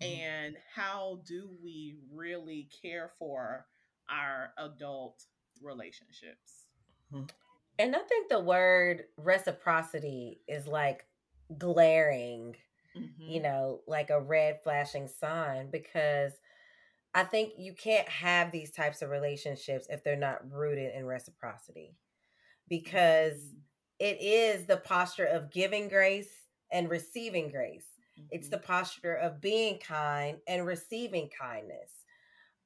[0.00, 0.20] mm-hmm.
[0.20, 3.66] and how do we really care for
[4.08, 5.24] our adult
[5.60, 6.66] relationships?
[7.12, 7.24] Mm-hmm.
[7.78, 11.04] And I think the word reciprocity is like
[11.58, 12.56] glaring,
[12.96, 13.30] mm-hmm.
[13.30, 16.32] you know, like a red flashing sign because
[17.14, 21.96] I think you can't have these types of relationships if they're not rooted in reciprocity
[22.68, 23.58] because mm-hmm.
[24.00, 26.30] it is the posture of giving grace
[26.72, 27.86] and receiving grace.
[28.18, 28.28] Mm-hmm.
[28.30, 31.90] It's the posture of being kind and receiving kindness.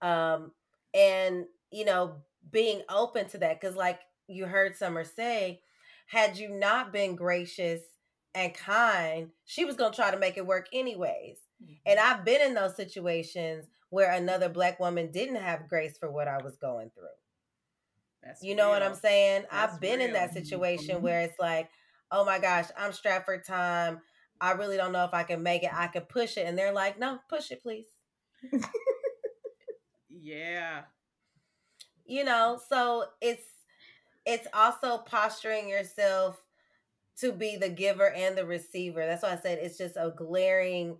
[0.01, 0.53] Um,
[0.95, 2.17] and, you know,
[2.51, 5.61] being open to that because, like, you heard Summer say,
[6.07, 7.81] had you not been gracious
[8.35, 11.39] and kind, she was going to try to make it work anyways.
[11.63, 11.73] Mm-hmm.
[11.87, 16.29] And I've been in those situations where another black woman didn't have grace for what
[16.29, 17.09] I was going through.
[18.23, 18.73] That's you know real.
[18.73, 19.45] what I'm saying?
[19.51, 20.09] That's I've been real.
[20.09, 21.05] in that situation mm-hmm.
[21.05, 21.69] where it's like,
[22.11, 24.01] oh my gosh, I'm strapped for time.
[24.41, 25.71] I really don't know if I can make it.
[25.73, 26.47] I can push it.
[26.47, 27.87] And they're like, no, push it, please.
[30.09, 30.83] yeah.
[32.07, 33.43] You know, so it's
[34.29, 36.45] it's also posturing yourself
[37.19, 39.05] to be the giver and the receiver.
[39.07, 40.99] That's why I said it's just a glaring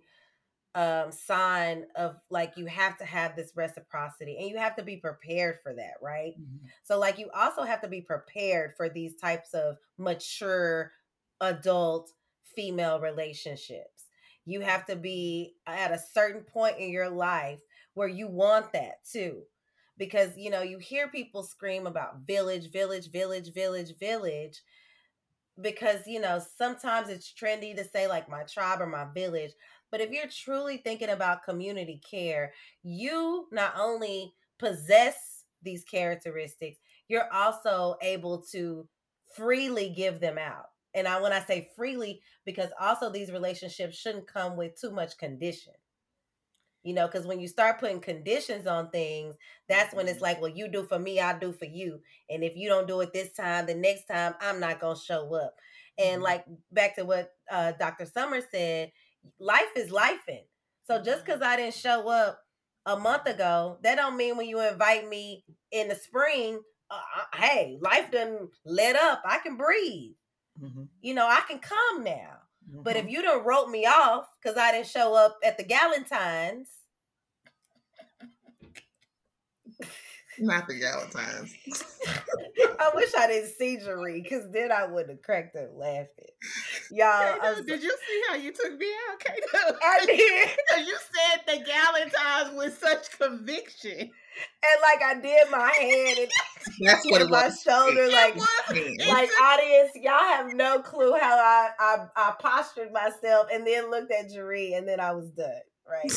[0.75, 4.97] um sign of like you have to have this reciprocity and you have to be
[4.97, 6.33] prepared for that, right?
[6.39, 6.67] Mm-hmm.
[6.83, 10.91] So like you also have to be prepared for these types of mature
[11.41, 12.11] adult
[12.55, 14.05] female relationships.
[14.45, 17.59] You have to be at a certain point in your life
[17.93, 19.43] where you want that too
[19.99, 24.61] because you know you hear people scream about village village village village village
[25.61, 29.51] because you know sometimes it's trendy to say like my tribe or my village
[29.91, 37.31] but if you're truly thinking about community care you not only possess these characteristics you're
[37.33, 38.87] also able to
[39.35, 40.67] freely give them out.
[40.95, 45.17] And i when i say freely because also these relationships shouldn't come with too much
[45.17, 45.73] condition
[46.83, 49.35] you know because when you start putting conditions on things
[49.67, 50.23] that's when it's mm-hmm.
[50.23, 53.01] like well you do for me i do for you and if you don't do
[53.01, 55.53] it this time the next time i'm not gonna show up
[55.97, 56.23] and mm-hmm.
[56.23, 58.91] like back to what uh, dr summer said
[59.39, 60.41] life is life in
[60.87, 61.51] so just because mm-hmm.
[61.51, 62.39] i didn't show up
[62.85, 66.59] a month ago that don't mean when you invite me in the spring
[66.91, 69.21] uh, hey, life done let up.
[69.25, 70.13] I can breathe.
[70.61, 70.83] Mm-hmm.
[71.01, 72.38] You know, I can come now.
[72.69, 72.83] Mm-hmm.
[72.83, 73.11] But if mm-hmm.
[73.11, 76.69] you don't wrote me off because I didn't show up at the Galentine's,
[80.41, 81.53] not the Galentine's.
[82.79, 86.07] I wish I didn't see Jarie, because then I wouldn't have cracked up laughing.
[86.91, 89.77] Y'all, was, did you see how you took me out, Kato?
[89.83, 90.49] I did.
[90.69, 93.99] Because you said the Galentine's with such conviction.
[93.99, 96.31] And like I did my hand and
[96.87, 97.61] that's what it my was.
[97.61, 98.47] shoulder, it like was.
[99.07, 104.11] like audience, y'all have no clue how I, I I postured myself and then looked
[104.11, 105.49] at Jarie and then I was done.
[105.89, 106.11] Right.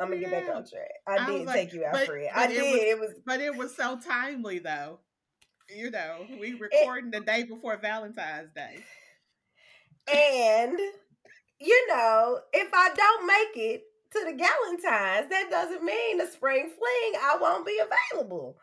[0.00, 0.90] I'm gonna get back on track.
[1.06, 2.30] I, I did like, take you out, but, Fred.
[2.34, 2.60] I did.
[2.60, 5.00] Was, it was, but it was so timely though.
[5.74, 8.84] You know, we recording it, the day before Valentine's Day,
[10.12, 10.78] and
[11.58, 16.70] you know, if I don't make it to the Galentine's, that doesn't mean the spring
[16.70, 17.80] fling I won't be
[18.12, 18.56] available.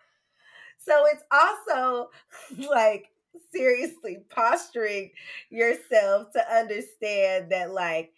[0.77, 2.09] So it's also
[2.69, 3.09] like
[3.53, 5.11] seriously posturing
[5.49, 8.11] yourself to understand that like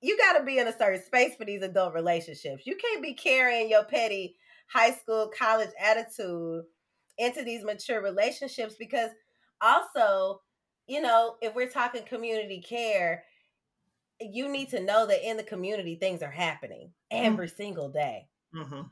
[0.00, 2.66] you got to be in a certain space for these adult relationships.
[2.66, 4.36] You can't be carrying your petty
[4.68, 6.62] high school, college attitude
[7.16, 9.10] into these mature relationships because
[9.60, 10.40] also,
[10.86, 13.24] you know, if we're talking community care,
[14.20, 17.26] you need to know that in the community things are happening mm-hmm.
[17.26, 17.56] every mm-hmm.
[17.56, 18.28] single day.
[18.54, 18.82] Mm-hmm.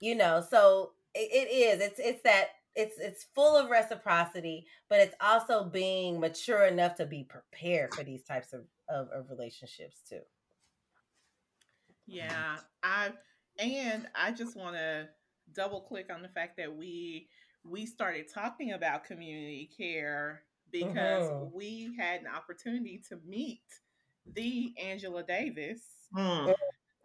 [0.00, 1.80] You know, so it, it is.
[1.80, 7.06] It's it's that it's it's full of reciprocity, but it's also being mature enough to
[7.06, 10.20] be prepared for these types of, of, of relationships too.
[12.06, 13.10] Yeah, I
[13.58, 15.08] and I just want to
[15.54, 17.28] double click on the fact that we
[17.64, 21.56] we started talking about community care because mm-hmm.
[21.56, 23.62] we had an opportunity to meet
[24.34, 25.80] the Angela Davis.
[26.16, 26.54] Mm.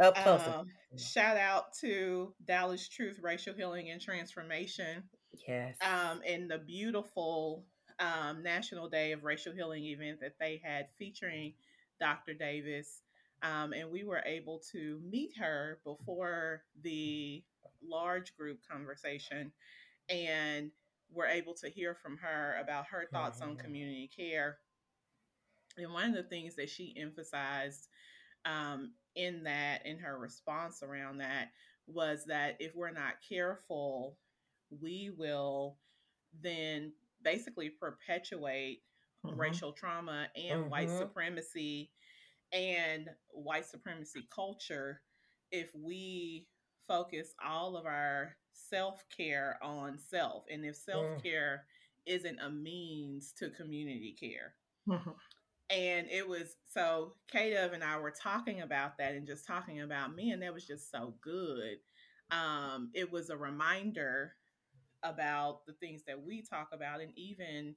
[0.01, 0.41] Up close.
[0.47, 5.03] Um, shout out to Dallas Truth Racial Healing and Transformation.
[5.47, 5.75] Yes.
[5.81, 7.65] Um, and the beautiful
[7.99, 11.53] um, National Day of Racial Healing event that they had featuring
[11.99, 12.33] Dr.
[12.33, 13.01] Davis.
[13.41, 17.43] Um, and we were able to meet her before the
[17.82, 19.52] large group conversation
[20.10, 20.71] and
[21.12, 23.52] were able to hear from her about her thoughts mm-hmm.
[23.52, 24.58] on community care.
[25.78, 27.88] And one of the things that she emphasized
[28.45, 31.49] um, in that, in her response around that,
[31.88, 34.17] was that if we're not careful,
[34.82, 35.78] we will
[36.41, 36.91] then
[37.23, 38.82] basically perpetuate
[39.25, 39.39] mm-hmm.
[39.39, 40.69] racial trauma and mm-hmm.
[40.69, 41.89] white supremacy
[42.51, 45.01] and white supremacy culture
[45.51, 46.47] if we
[46.88, 51.65] focus all of our self care on self and if self care
[52.07, 52.13] mm.
[52.13, 54.53] isn't a means to community care.
[54.88, 55.12] Mm-hmm.
[55.71, 60.15] And it was so Kate and I were talking about that and just talking about
[60.15, 61.77] me, and that was just so good.
[62.31, 64.33] Um, it was a reminder
[65.03, 67.75] about the things that we talk about, and even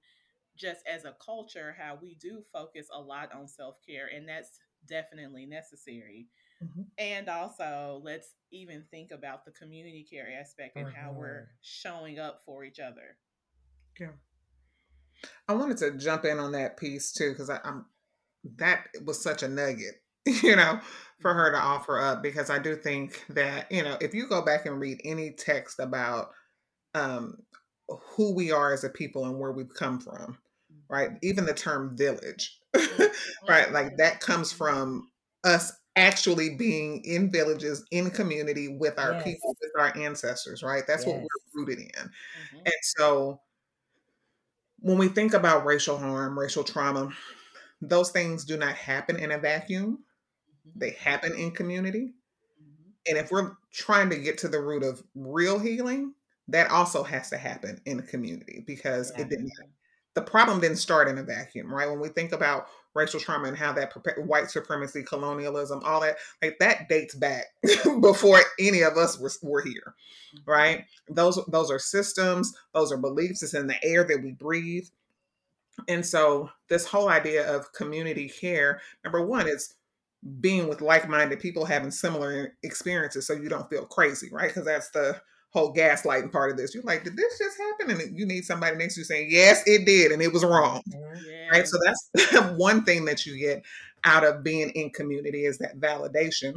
[0.56, 4.58] just as a culture, how we do focus a lot on self care, and that's
[4.88, 6.28] definitely necessary.
[6.62, 6.82] Mm-hmm.
[6.98, 10.96] And also, let's even think about the community care aspect and mm-hmm.
[10.96, 11.50] how we're mm-hmm.
[11.60, 13.16] showing up for each other.
[13.98, 14.12] Yeah.
[15.48, 17.86] I wanted to jump in on that piece too, because I'm
[18.58, 20.80] that was such a nugget, you know,
[21.20, 21.66] for her to mm-hmm.
[21.66, 25.00] offer up because I do think that, you know, if you go back and read
[25.04, 26.30] any text about
[26.94, 27.38] um
[27.88, 30.38] who we are as a people and where we've come from,
[30.88, 31.10] right?
[31.22, 32.58] Even the term village,
[33.48, 33.72] right?
[33.72, 35.10] Like that comes from
[35.44, 39.24] us actually being in villages, in community with our yes.
[39.24, 40.84] people, with our ancestors, right?
[40.86, 41.14] That's yes.
[41.14, 41.86] what we're rooted in.
[41.86, 42.58] Mm-hmm.
[42.64, 43.40] And so
[44.78, 47.10] when we think about racial harm, racial trauma,
[47.80, 49.98] those things do not happen in a vacuum.
[50.68, 50.78] Mm-hmm.
[50.78, 52.14] They happen in community.
[52.62, 52.90] Mm-hmm.
[53.08, 56.14] And if we're trying to get to the root of real healing,
[56.48, 59.22] that also has to happen in a community because yeah.
[59.22, 59.52] it didn't
[60.14, 61.88] the problem didn't start in a vacuum, right?
[61.88, 66.58] When we think about racial trauma and how that white supremacy, colonialism, all that, like
[66.60, 67.46] that dates back
[68.00, 69.94] before any of us were, were here,
[70.36, 70.50] mm-hmm.
[70.50, 70.84] right?
[71.08, 73.42] Those those are systems, those are beliefs.
[73.42, 74.86] It's in the air that we breathe,
[75.88, 79.74] and so this whole idea of community care, number one, is
[80.40, 84.48] being with like-minded people having similar experiences, so you don't feel crazy, right?
[84.48, 85.20] Because that's the
[85.52, 86.74] whole gaslighting part of this.
[86.74, 88.00] You're like, did this just happen?
[88.00, 90.82] And you need somebody next to you saying, yes, it did, and it was wrong.
[90.86, 91.48] Yeah.
[91.50, 91.68] Right.
[91.68, 93.62] So that's one thing that you get
[94.04, 96.54] out of being in community is that validation.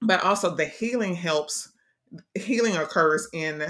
[0.00, 1.72] But also the healing helps,
[2.34, 3.62] healing occurs in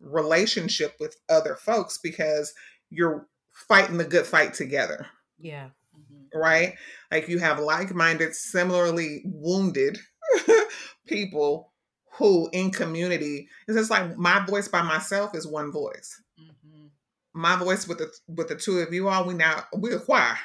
[0.00, 2.54] relationship with other folks because
[2.88, 5.06] you're fighting the good fight together.
[5.38, 5.68] Yeah.
[5.94, 6.38] Mm-hmm.
[6.38, 6.74] Right?
[7.10, 9.98] Like you have like minded, similarly wounded
[11.06, 11.70] people
[12.12, 16.20] who in community is just like my voice by myself is one voice.
[16.40, 16.86] Mm-hmm.
[17.34, 20.38] My voice with the with the two of you all, we now we a choir.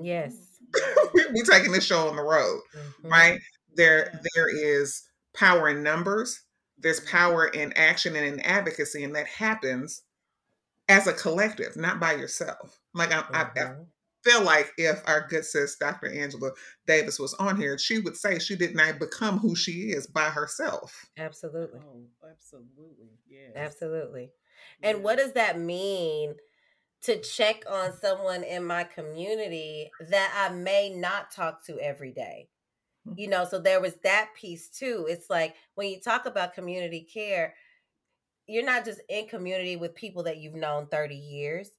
[0.00, 0.34] Yes.
[1.14, 2.60] we, we taking this show on the road.
[2.76, 3.08] Mm-hmm.
[3.08, 3.40] Right?
[3.74, 4.20] There yeah.
[4.34, 5.02] there is
[5.34, 6.42] power in numbers,
[6.78, 7.16] there's mm-hmm.
[7.16, 10.02] power in action and in advocacy, and that happens
[10.88, 12.78] as a collective, not by yourself.
[12.94, 13.34] Like I, mm-hmm.
[13.34, 13.82] I, I mm-hmm.
[14.24, 16.12] Feel like if our good sis Dr.
[16.12, 16.50] Angela
[16.86, 20.26] Davis was on here, she would say she did not become who she is by
[20.26, 21.06] herself.
[21.18, 21.80] Absolutely.
[21.82, 23.18] Oh, absolutely.
[23.28, 23.52] Yes.
[23.56, 24.30] Absolutely.
[24.82, 26.34] And what does that mean
[27.02, 32.48] to check on someone in my community that I may not talk to every day?
[33.06, 33.18] Mm-hmm.
[33.18, 35.06] You know, so there was that piece too.
[35.08, 37.54] It's like when you talk about community care,
[38.46, 41.70] you're not just in community with people that you've known 30 years.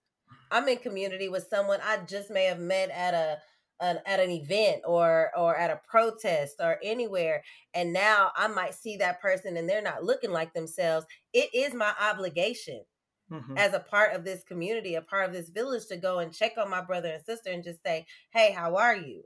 [0.53, 3.37] I'm in community with someone I just may have met at a
[3.81, 8.75] an, at an event or or at a protest or anywhere and now I might
[8.75, 11.05] see that person and they're not looking like themselves.
[11.33, 12.83] It is my obligation
[13.31, 13.57] mm-hmm.
[13.57, 16.53] as a part of this community, a part of this village to go and check
[16.57, 19.23] on my brother and sister and just say, "Hey, how are you?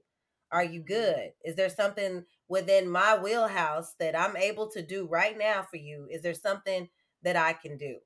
[0.51, 0.93] Are you mm-hmm.
[0.93, 1.31] good?
[1.43, 6.07] Is there something within my wheelhouse that I'm able to do right now for you?
[6.09, 6.87] Is there something
[7.23, 7.97] that I can do.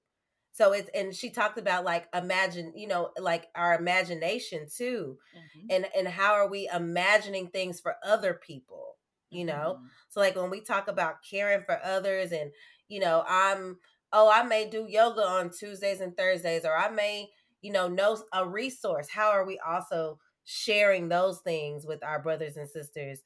[0.53, 5.17] So it's and she talked about like imagine, you know, like our imagination too.
[5.35, 5.67] Mm-hmm.
[5.69, 8.97] And and how are we imagining things for other people,
[9.29, 9.75] you know?
[9.77, 9.85] Mm-hmm.
[10.09, 12.51] So like when we talk about caring for others and
[12.89, 13.77] you know, I'm
[14.11, 17.29] oh, I may do yoga on Tuesdays and Thursdays or I may,
[17.61, 19.07] you know, know a resource.
[19.09, 23.21] How are we also sharing those things with our brothers and sisters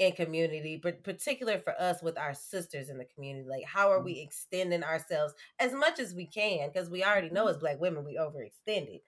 [0.00, 3.46] in community, but particular for us with our sisters in the community.
[3.46, 4.26] Like, how are we mm-hmm.
[4.26, 6.70] extending ourselves as much as we can?
[6.72, 7.60] Because we already know as mm-hmm.
[7.60, 9.02] Black women we overextended,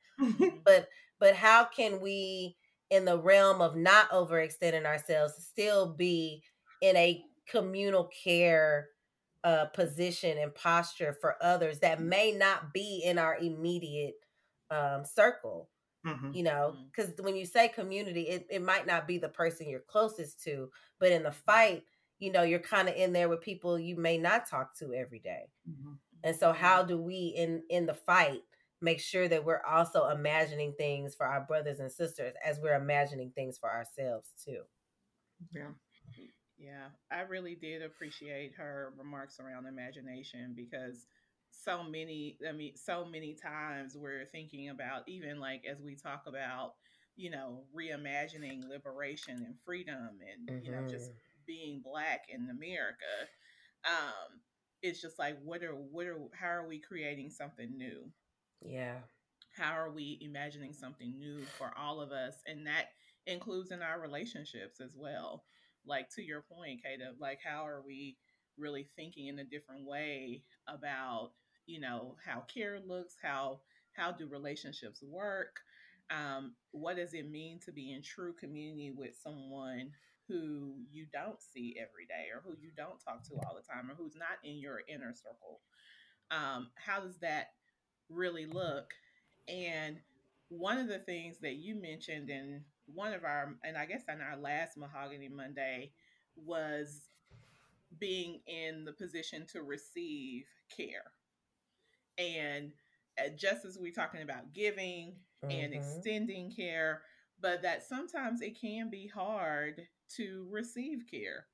[0.65, 2.57] but but how can we,
[2.91, 6.43] in the realm of not overextending ourselves, still be
[6.83, 8.89] in a communal care
[9.45, 12.09] uh, position and posture for others that mm-hmm.
[12.11, 14.17] may not be in our immediate
[14.71, 15.71] um, circle?
[16.07, 16.33] Mm-hmm.
[16.33, 17.25] You know, because mm-hmm.
[17.25, 21.13] when you say community, it, it might not be the person you're closest to, but
[21.13, 21.85] in the fight,
[22.19, 25.21] you know, you're kind of in there with people you may not talk to every
[25.21, 25.45] day.
[25.69, 25.93] Mm-hmm.
[26.25, 26.89] And so how mm-hmm.
[26.89, 28.41] do we in in the fight
[28.81, 33.31] make sure that we're also imagining things for our brothers and sisters as we're imagining
[33.31, 34.63] things for ourselves too?
[35.55, 35.71] Yeah.
[36.63, 41.09] Yeah, I really did appreciate her remarks around imagination because
[41.63, 46.25] so many i mean so many times we're thinking about even like as we talk
[46.27, 46.75] about
[47.17, 50.65] you know reimagining liberation and freedom and mm-hmm.
[50.65, 51.47] you know just mm-hmm.
[51.47, 53.05] being black in america
[53.85, 54.41] um
[54.83, 58.11] it's just like what are what are how are we creating something new
[58.65, 58.97] yeah
[59.57, 62.87] how are we imagining something new for all of us and that
[63.27, 65.45] includes in our relationships as well
[65.87, 68.17] like to your point kata like how are we
[68.59, 71.33] really thinking in a different way about
[71.67, 73.61] you know how care looks how
[73.93, 75.61] how do relationships work
[76.11, 79.93] um, what does it mean to be in true community with someone
[80.29, 83.91] who you don't see every day or who you don't talk to all the time
[83.91, 85.61] or who's not in your inner circle?
[86.31, 87.53] Um, how does that
[88.09, 88.93] really look?
[89.49, 89.99] And
[90.49, 94.21] one of the things that you mentioned in one of our and i guess on
[94.21, 95.91] our last mahogany monday
[96.37, 97.09] was
[97.99, 100.45] being in the position to receive
[100.77, 101.13] care
[102.19, 102.73] and
[103.19, 105.51] uh, just as we're talking about giving mm-hmm.
[105.51, 107.03] and extending care,
[107.41, 109.83] but that sometimes it can be hard
[110.17, 111.47] to receive care,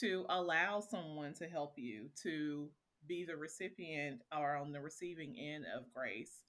[0.00, 2.68] to allow someone to help you, to
[3.06, 6.42] be the recipient or on the receiving end of grace.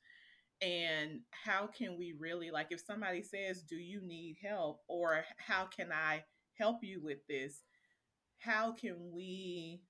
[0.61, 4.81] And how can we really, like, if somebody says, Do you need help?
[4.87, 6.23] or How can I
[6.57, 7.61] help you with this?
[8.37, 9.81] How can we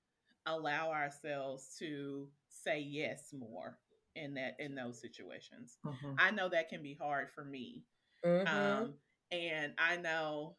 [0.46, 2.28] allow ourselves to
[2.62, 3.78] say yes more
[4.14, 5.78] in that in those situations.
[5.84, 6.14] Mm-hmm.
[6.18, 7.84] I know that can be hard for me.
[8.24, 8.46] Mm-hmm.
[8.46, 8.94] Um,
[9.30, 10.56] and I know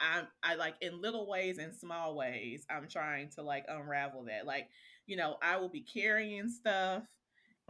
[0.00, 4.46] I'm I like in little ways and small ways, I'm trying to like unravel that.
[4.46, 4.68] Like,
[5.06, 7.02] you know, I will be carrying stuff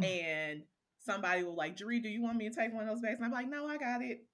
[0.01, 0.07] mm.
[0.07, 0.62] and
[1.01, 3.16] somebody will like, Jarie, do you want me to take one of those bags?
[3.16, 4.24] And I'm like, no, I got it.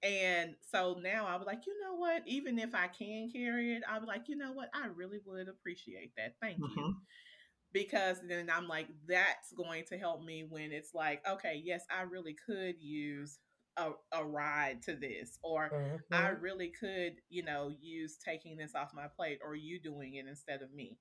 [0.00, 2.22] And so now I was like, you know what?
[2.26, 4.68] Even if I can carry it, I was like, you know what?
[4.72, 6.34] I really would appreciate that.
[6.40, 6.78] Thank mm-hmm.
[6.78, 6.94] you
[7.72, 12.02] because then I'm like, that's going to help me when it's like, okay, yes, I
[12.02, 13.38] really could use
[13.76, 16.14] a, a ride to this, or mm-hmm.
[16.14, 20.26] I really could, you know, use taking this off my plate, or you doing it
[20.26, 20.98] instead of me.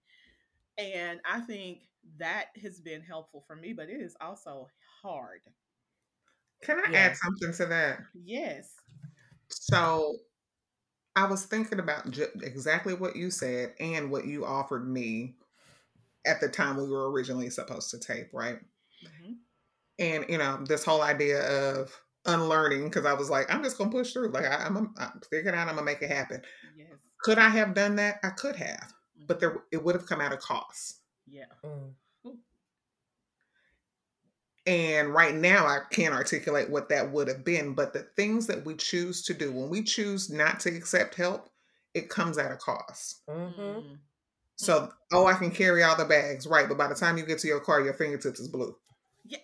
[0.77, 1.79] And I think
[2.19, 4.67] that has been helpful for me, but it is also
[5.01, 5.39] hard.
[6.63, 7.99] Can I add something to that?
[8.13, 8.73] Yes.
[9.49, 10.15] So
[11.15, 15.35] I was thinking about ju- exactly what you said and what you offered me
[16.27, 18.59] at the time we were originally supposed to tape, right?
[19.05, 19.37] Mhm.
[19.99, 21.41] And you know, this whole idea
[21.73, 24.29] of unlearning because I was like, I'm just gonna push through.
[24.29, 26.41] Like I, I'm, I'm figuring out I'm gonna make it happen.
[26.75, 26.89] Yes.
[27.21, 28.19] Could I have done that?
[28.23, 28.93] I could have,
[29.25, 29.39] but Mhm.
[29.39, 30.99] there it would have come at a cost.
[31.25, 31.45] Yeah.
[31.63, 31.93] Mm.
[34.65, 37.73] And right now, I can't articulate what that would have been.
[37.73, 41.49] But the things that we choose to do, when we choose not to accept help,
[41.93, 43.21] it comes at a cost.
[43.29, 43.95] Mm-hmm.
[44.57, 46.67] So, oh, I can carry all the bags, right?
[46.67, 48.75] But by the time you get to your car, your fingertips is blue,
[49.25, 49.37] Yeah.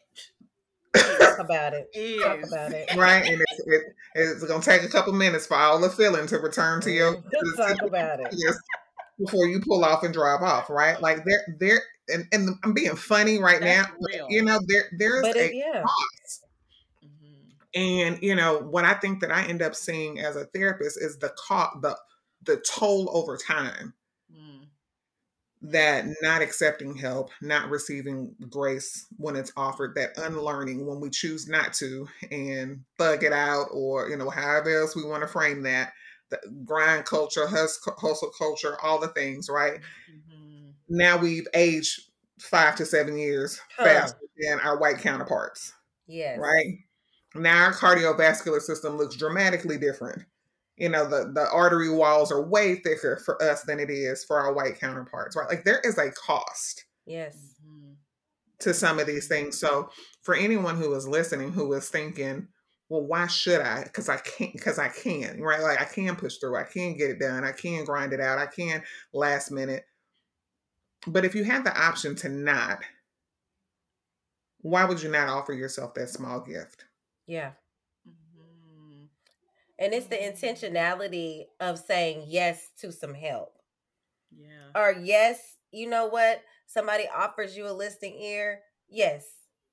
[0.95, 1.87] Talk about it.
[1.93, 2.21] Is.
[2.23, 2.95] Talk about it.
[2.95, 3.25] right?
[3.25, 3.81] And it's, it,
[4.15, 7.15] it's going to take a couple minutes for all the feeling to return to your
[7.17, 7.57] Mhm.
[7.57, 8.27] Talk about it.
[8.31, 8.55] yes,
[9.19, 10.99] before you pull off and drive off, right?
[10.99, 13.95] Like there, there, and, and I'm being funny right That's now.
[14.01, 14.27] real.
[14.29, 15.83] You know, there, there's But a it, yeah.
[15.83, 16.45] cost.
[17.03, 17.53] Mhm.
[17.75, 21.17] And you know what I think that I end up seeing as a therapist is
[21.19, 21.97] the cost, the
[22.45, 23.93] the toll over time.
[25.63, 31.47] That not accepting help, not receiving grace when it's offered, that unlearning when we choose
[31.47, 35.63] not to and thug it out, or you know however else we want to frame
[35.63, 35.93] that,
[36.29, 39.79] the grind culture, hustle culture, all the things, right?
[40.11, 40.73] Mhm.
[40.89, 42.01] Now we've aged
[42.39, 43.85] five to seven years Huh.
[43.85, 45.73] faster than our white counterparts.
[46.07, 46.37] Yes.
[46.39, 46.67] right?
[47.35, 50.23] Now our cardiovascular system looks dramatically different.
[50.77, 54.39] You know, the, the artery walls are way thicker for us than it is for
[54.39, 55.47] our white counterparts, right?
[55.49, 57.55] Like there is a cost Yes.
[57.65, 57.95] Mhm.
[58.59, 59.59] to some of these things.
[59.59, 59.89] So
[60.21, 62.47] for anyone who is listening who is thinking,
[62.89, 63.83] well, why should I?
[63.83, 65.61] Because I can't, because I can, right?
[65.61, 68.39] Like I can push through, I can get it done, I can grind it out,
[68.39, 69.85] I can last minute.
[71.07, 72.83] But if you have the option to not,
[74.61, 76.85] why would you not offer yourself that small gift?
[77.25, 77.53] Yeah.
[79.83, 83.53] And it's the intentionality of saying yes to some help.
[84.31, 84.47] Yeah.
[84.81, 85.39] Or yes,
[85.71, 86.41] you know what?
[86.67, 88.61] Somebody offers you a listening ear.
[88.87, 89.25] Yes.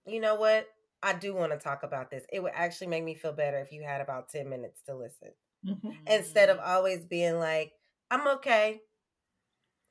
[0.04, 0.66] You know what?
[1.00, 2.24] I do want to talk about this.
[2.32, 5.30] It would actually make me feel better if you had about 10 minutes to listen.
[6.06, 6.66] Instead of Mhm.
[6.66, 7.72] always being like,
[8.10, 8.82] I'm okay.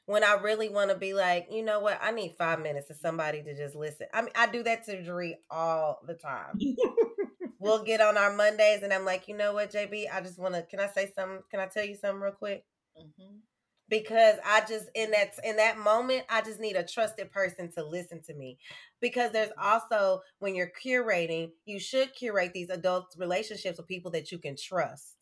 [0.06, 1.98] When I really want to be like, you know what?
[2.02, 4.08] I need five minutes of somebody to just listen.
[4.14, 6.60] I mean, I do that to Dree all the time.
[7.60, 10.08] we'll get on our Mondays and I'm like, you know what, JB?
[10.08, 11.44] I just want to, can I say something?
[11.52, 12.66] Can I tell you something real quick?
[12.96, 13.42] Mhm.
[13.88, 17.84] because I just in that in that moment I just need a trusted person to
[17.84, 18.60] listen to me
[19.00, 24.32] because there's also when you're curating you should curate these adult relationships with people that
[24.32, 25.16] you can trust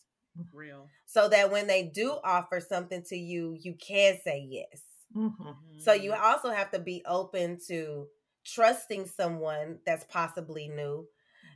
[0.52, 0.92] Real.
[1.06, 4.82] so that when they do offer something to you you can say yes
[5.14, 5.58] Mhm.
[5.78, 6.22] so you Mhm.
[6.22, 8.08] also have to be open to
[8.46, 11.08] trusting someone that's possibly new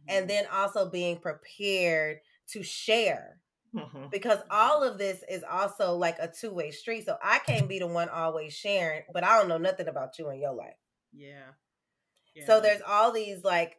[0.07, 0.29] and Mhm.
[0.29, 3.41] then also being prepared to share
[3.73, 4.09] Mhm.
[4.11, 7.87] because all of this is also like a two-way street so i can't be the
[7.87, 10.77] one always sharing but i don't know nothing about you in your life
[12.33, 12.45] Yeah.
[12.45, 13.77] so there's all these like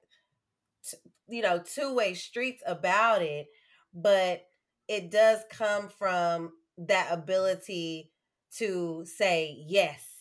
[0.89, 0.99] t-
[1.29, 3.49] you know two-way streets about it
[3.95, 4.47] but
[4.89, 8.13] it does come from that ability
[8.57, 10.12] to say yes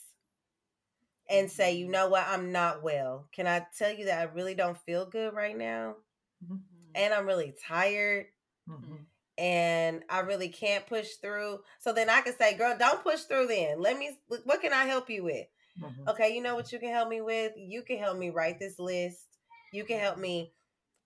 [1.31, 4.55] and say you know what i'm not well can i tell you that i really
[4.55, 5.95] don't feel good right now
[6.41, 6.61] Mhm.
[6.95, 8.27] and i'm really tired
[8.67, 9.05] Mhm.
[9.37, 11.59] and I really can't push through.
[11.79, 13.81] So then I can say, girl, don't push through then.
[13.81, 15.47] Let me, what can I help you with?
[15.75, 16.05] Mhm.
[16.07, 17.53] Okay, you know what you can help me with?
[17.57, 19.37] You can help me write this list.
[19.71, 20.53] You can help me.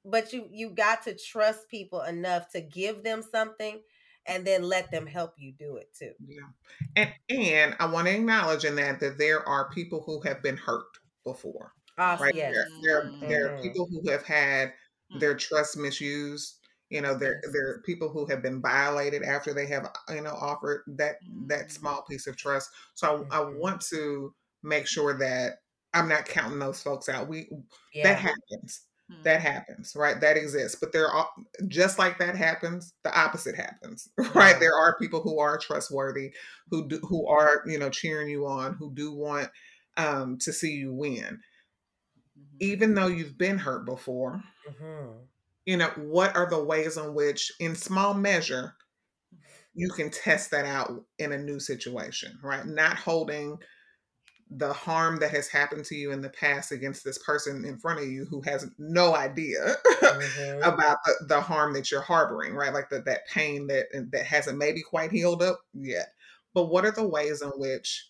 [0.06, 3.82] But you you got to trust people enough to give them something
[4.28, 6.14] and then let them help you do it too.
[6.20, 6.48] Yeah.
[6.96, 10.58] And and I want to acknowledge in that that there are people who have been
[10.58, 11.74] hurt before.
[11.98, 12.32] Awesome.
[12.32, 12.34] Right.
[12.36, 12.54] Yes.
[12.54, 14.74] There, there, there are people who have had
[15.14, 16.60] their trust misused.
[16.90, 17.52] You know, there Yes.
[17.52, 21.18] there are people who have been violated after they have, you know, offered that
[21.48, 21.72] that Mhm.
[21.72, 22.70] small piece of trust.
[22.94, 23.56] So I, I Mhm.
[23.58, 25.60] want to make sure that
[25.94, 27.28] I'm not counting those folks out.
[27.28, 27.50] We
[28.04, 28.36] that Yeah.
[29.10, 29.24] Happens.
[29.24, 30.20] That happens, right?
[30.22, 30.78] That exists.
[30.80, 31.30] But there are
[31.68, 34.56] just like that happens, the opposite happens, right?
[34.56, 34.60] Yeah.
[34.60, 36.34] There are people who are trustworthy,
[36.70, 39.50] who do, who are, you know, cheering you on, who do want
[39.98, 41.40] um to see you win.
[42.38, 42.60] Mhm.
[42.60, 45.28] Even though you've been hurt before, Mhm.
[45.66, 48.76] you know, what are the ways in which in small measure
[49.74, 52.66] you can test that out in a new situation, right?
[52.66, 53.58] Not holding
[54.58, 58.00] the harm that has happened to you in the past against this person in front
[58.00, 60.66] of you who has no idea Mhm.
[60.66, 62.74] about the, the harm that you're harboring, right?
[62.74, 66.08] Like the, that pain that that hasn't maybe quite healed up yet.
[66.54, 68.10] But what are the ways in which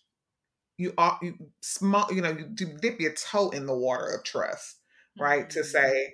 [0.78, 2.46] you are you small, you know, you
[2.80, 4.80] dip your toe in the water of trust,
[5.18, 5.48] right?
[5.50, 5.64] To Mhm.
[5.64, 6.12] say,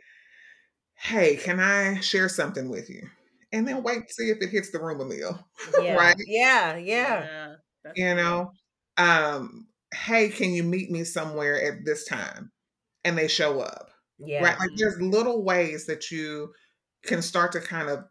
[0.95, 3.09] hey, can I share something with you?
[3.55, 5.47] and then wait to see if it hits the rumor mill.
[5.79, 5.95] Yeah.
[5.97, 6.17] right?
[6.27, 7.27] Yeah, yeah.
[7.85, 7.93] Yeah.
[7.95, 8.53] You know,
[8.97, 12.51] um, hey, can you meet me somewhere at this time?
[13.05, 13.91] And they show up.
[14.19, 14.43] Yeah.
[14.45, 14.59] Right.
[14.59, 16.53] Like there's little ways that you
[17.05, 18.05] can start to kind of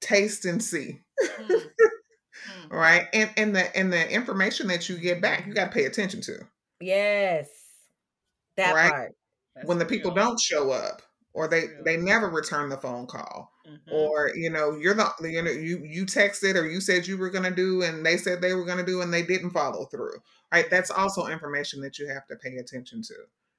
[0.00, 1.00] taste and see.
[1.38, 1.60] Mm.
[2.70, 2.70] Mm.
[2.70, 3.06] Right.
[3.12, 6.38] And and the and the information that you get back, you gotta pay attention to.
[6.80, 7.48] Yes.
[8.56, 8.90] That Right.
[8.90, 9.12] part.
[9.56, 10.24] That's when the people real.
[10.24, 11.02] don't show up
[11.32, 13.78] or they they never return the phone call Mhm.
[13.90, 17.30] or you know you're the you know you you texted or you said you were
[17.30, 19.84] going to do and they said they were going to do and they didn't follow
[19.86, 20.14] through
[20.52, 23.14] right that's also information that you have to pay attention to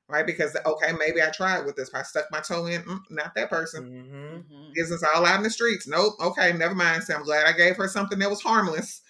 [0.08, 3.34] right because okay maybe i tried with this i stuck my toe in mm, not
[3.36, 4.74] that person hmm Mhm.
[4.74, 7.76] business all out in the streets nope okay never mind so i'm glad i gave
[7.78, 9.02] her something that was harmless.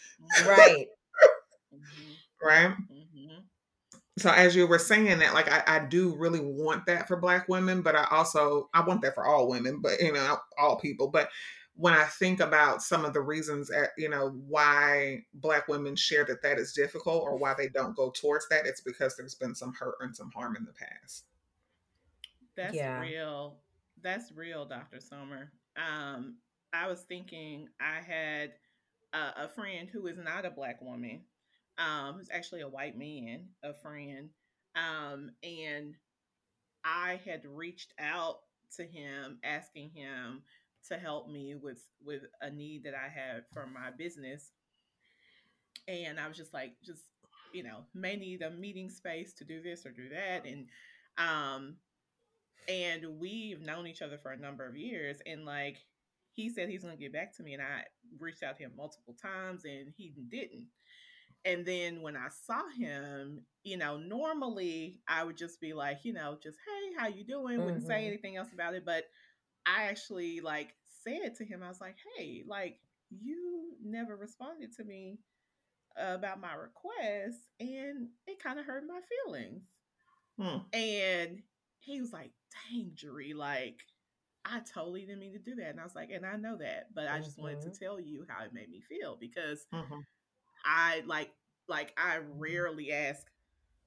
[0.46, 0.88] Right.
[1.74, 2.18] Mhm.
[2.42, 2.99] right Mhm.
[4.20, 7.50] So as you were saying that like I, I do really want that for black
[7.50, 11.10] women but i also i want that for all women but you know all people
[11.10, 11.30] but
[11.76, 16.26] when i think about some of the reasons at, you know why black women share
[16.26, 19.56] that that is difficult or why they don't go towards that it's because there's been
[19.56, 21.26] some hurt and some harm in the past
[22.56, 23.02] That's Yeah.
[23.02, 23.58] real.
[24.02, 25.00] That's real, Dr.
[25.02, 25.52] Summer.
[25.78, 26.38] Um,
[26.74, 28.54] I was thinking I had
[29.14, 31.22] a, a friend who is not a black woman,
[31.80, 34.30] um, who's actually a white man, a friend.
[34.76, 35.96] Um, and
[36.86, 38.40] I had reached out
[38.78, 40.44] to him asking him
[40.88, 44.52] to help me with with a need that I had for my business.
[45.88, 47.06] And I was just like, just,
[47.54, 50.46] you know, may need a meeting space to do this or do that.
[50.46, 50.68] And
[51.18, 51.76] um
[52.68, 55.78] and we've known each other for a number of years and like
[56.34, 57.84] he said he's to get back to me and i
[58.20, 60.68] reached out to him multiple times and he didn't
[61.46, 66.14] and then when i saw him you know normally i would just be like you
[66.14, 68.08] know just hey how you doing wouldn't say Mhm.
[68.08, 69.06] anything else about it but
[69.66, 72.80] i actually like said to him i was like hey like
[73.10, 75.20] you never responded to me
[75.98, 79.64] about my request and it kind of hurt my feelings
[80.38, 80.60] Hmm.
[80.74, 81.42] and
[81.80, 82.32] he was like,
[82.70, 82.96] dang,
[83.36, 83.80] like,
[84.46, 85.70] I totally didn't mean to do that.
[85.70, 88.26] And I was like, and I know that, but I just wanted to tell you
[88.28, 90.06] how it made me feel because Mhm.
[90.66, 91.32] I like,
[91.68, 93.28] like, I rarely ask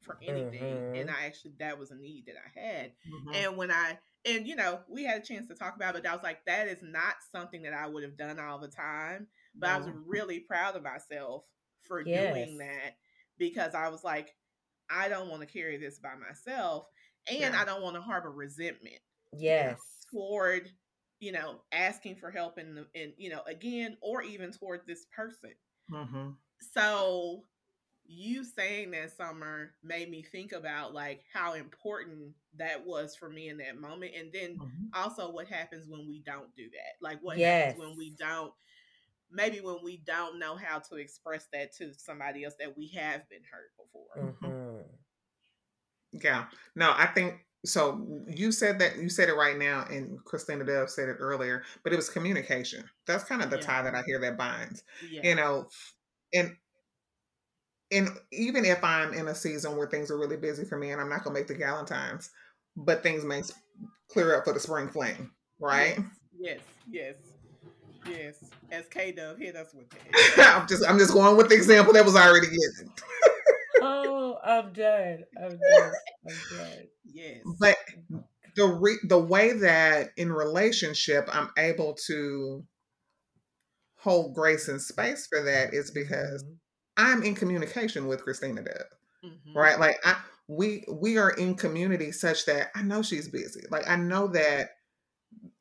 [0.00, 0.84] for anything.
[0.94, 1.10] And Mhm.
[1.10, 2.92] I actually, that was a need that I had.
[3.04, 3.44] Mhm.
[3.44, 6.10] And when I, and you know, we had a chance to talk about it, but
[6.10, 9.28] I was like, that is not something that I would have done all the time.
[9.60, 11.44] But I was really proud of myself
[11.82, 12.50] for Yes.
[12.52, 12.96] doing that
[13.38, 14.36] because I was like,
[14.90, 16.86] I don't want to carry this by myself.
[17.26, 17.56] And Yeah.
[17.56, 19.00] I don't want to harbor resentment
[19.32, 20.06] Yes.
[20.10, 20.70] toward,
[21.20, 25.52] you know, asking for help and, and, you know, again, or even toward this person.
[25.92, 26.38] Mhm.
[26.60, 27.46] So
[28.04, 33.48] you saying that summer made me think about like how important that was for me
[33.48, 34.92] in that moment and then Mhm.
[34.94, 37.38] also what happens when we don't do that like what Yes.
[37.40, 38.52] happens when we don't
[39.30, 43.28] maybe when we don't know how to express that to somebody else that we have
[43.30, 44.82] been hurt before hmm
[46.12, 46.50] Yeah.
[46.74, 48.06] No, I think so.
[48.28, 51.92] You said that you said it right now, and Kristina Dove said it earlier, but
[51.92, 52.84] it was communication.
[53.06, 53.62] That's kind of the Yeah.
[53.62, 54.82] tie that I hear that binds.
[55.10, 55.68] yeah You know,
[56.34, 56.56] and
[57.90, 61.00] and even if I'm in a season where things are really busy for me, and
[61.00, 62.30] I'm not gonna make the Galentine's,
[62.76, 63.42] but things may
[64.08, 65.98] clear up for the spring fling, right?
[66.38, 66.60] yes
[66.90, 67.16] yes
[68.06, 71.48] yes yes as k dove hit us with that I'm just I'm just going with
[71.50, 72.92] the example that was already given.
[73.82, 75.26] Oh, I'm dead.
[75.36, 75.92] I'm dead.
[76.26, 76.88] I'm done.
[77.04, 77.76] yes But
[78.56, 82.64] the re- the way that in relationship I'm able to
[83.96, 86.58] hold grace and space for that is because Mhm.
[86.96, 88.86] I'm in communication with Kristina Dove,
[89.22, 89.54] Mhm.
[89.54, 89.78] right?
[89.78, 93.62] Like I we we are in community such that I know she's busy.
[93.70, 94.70] Like I know that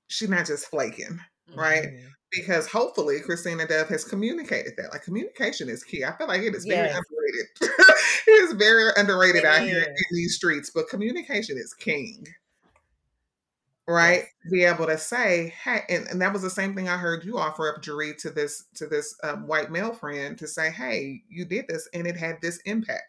[0.07, 1.19] she's not just flaking,
[1.53, 1.87] right?
[2.31, 4.91] Because hopefully Kristina Dove has communicated that.
[4.91, 6.05] Like communication is key.
[6.05, 6.97] I feel like it is very Yes.
[6.97, 7.95] underrated.
[8.27, 10.01] it is very underrated It out here in is.
[10.11, 12.25] these streets, but communication is king.
[13.87, 14.23] Right?
[14.45, 14.51] Yes.
[14.51, 17.37] Be able to say, hey, and, and that was the same thing I heard you
[17.37, 21.43] offer up, Jarie, to this to this um, white male friend to say, hey, you
[21.45, 23.03] did this and it had this impact.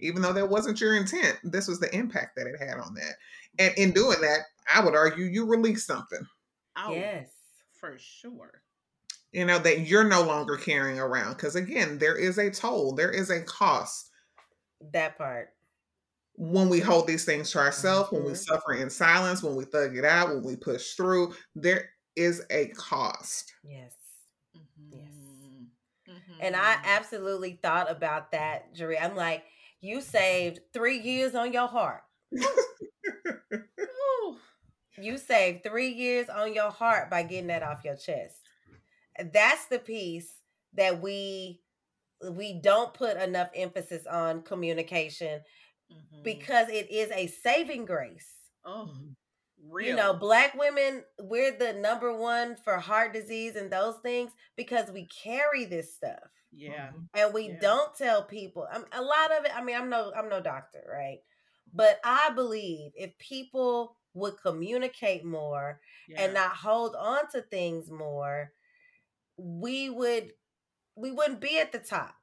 [0.00, 3.14] Even though that wasn't your intent, this was the impact that it had on that.
[3.58, 4.40] And in doing that,
[4.72, 6.20] I would argue you released something.
[6.76, 7.30] oh Yes.
[7.78, 8.62] For sure
[9.32, 13.10] you know that you're no longer carrying around because again there is a toll there
[13.10, 14.10] is a cost
[14.80, 15.54] That part.
[16.34, 18.34] when we hold these things to ourselves when we Mhm.
[18.34, 22.68] suffer in silence when we thug it out when we push through there is a
[22.68, 23.94] cost Yes.
[24.56, 25.70] Mhm.
[26.40, 26.84] And I Mhm.
[26.84, 29.00] absolutely thought about that, Jarie.
[29.02, 29.44] I'm like,
[29.80, 32.04] you saved three years on your heart.
[34.98, 35.02] Ooh.
[35.02, 38.36] You saved three years on your heart by getting that off your chest.
[39.32, 40.32] That's the piece
[40.74, 41.60] that we
[42.30, 45.40] we don't put enough emphasis on communication
[45.92, 46.22] mm-hmm.
[46.24, 48.26] because it is a saving grace.
[48.64, 48.90] Oh,
[49.70, 49.88] real.
[49.88, 54.90] You know, black women, we're the number one for heart disease and those things because
[54.90, 56.30] we carry this stuff.
[56.52, 56.90] Yeah.
[57.14, 57.58] And we yeah.
[57.60, 58.66] don't tell people.
[58.72, 61.18] I'm, a lot of it, I mean, I'm no I'm no doctor, right?
[61.72, 66.22] But I believe if people would communicate more yeah.
[66.22, 68.52] and not hold on to things more,
[69.36, 70.32] we would
[70.96, 72.14] we wouldn't be at the top.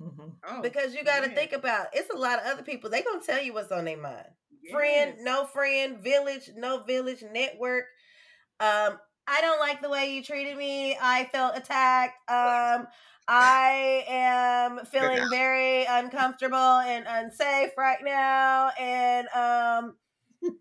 [0.00, 0.28] Mm-hmm.
[0.48, 2.90] Oh, because you got to think about it's a lot of other people.
[2.90, 4.28] They gonna tell you what's on their mind.
[4.62, 4.72] Yes.
[4.72, 7.84] Friend, no friend, village, no village, network.
[8.60, 10.96] Um, I don't like the way you treated me.
[11.00, 12.14] I felt attacked.
[12.30, 12.86] Um,
[13.28, 19.94] I am feeling very uncomfortable and unsafe right now, and um,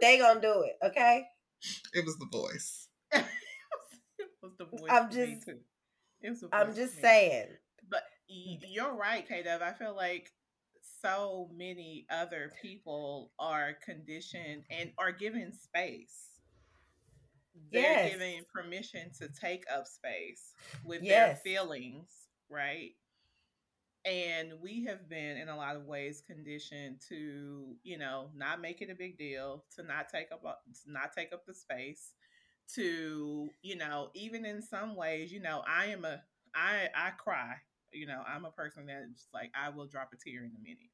[0.00, 0.78] they gonna do it.
[0.84, 1.24] Okay.
[1.94, 2.88] It was the voice.
[3.12, 3.24] it
[4.42, 4.90] was the voice.
[4.90, 5.48] I'm just.
[6.52, 7.46] I'm just saying.
[7.88, 8.58] But mm.
[8.68, 9.62] you're right, K Dove.
[9.62, 10.30] I feel like
[11.02, 16.28] so many other people are conditioned and are given space.
[17.72, 18.12] They're yes.
[18.12, 21.40] given permission to take up space with yes.
[21.42, 22.10] their feelings,
[22.48, 22.92] right?
[24.04, 28.80] And we have been in a lot of ways conditioned to, you know, not make
[28.80, 30.42] it a big deal, to not take up
[30.86, 32.12] not take up the space,
[32.74, 36.22] to, you know, even in some ways, you know, I am a
[36.54, 37.54] I I cry.
[37.92, 40.90] You know, I'm a person that's like I will drop a tear in a minute.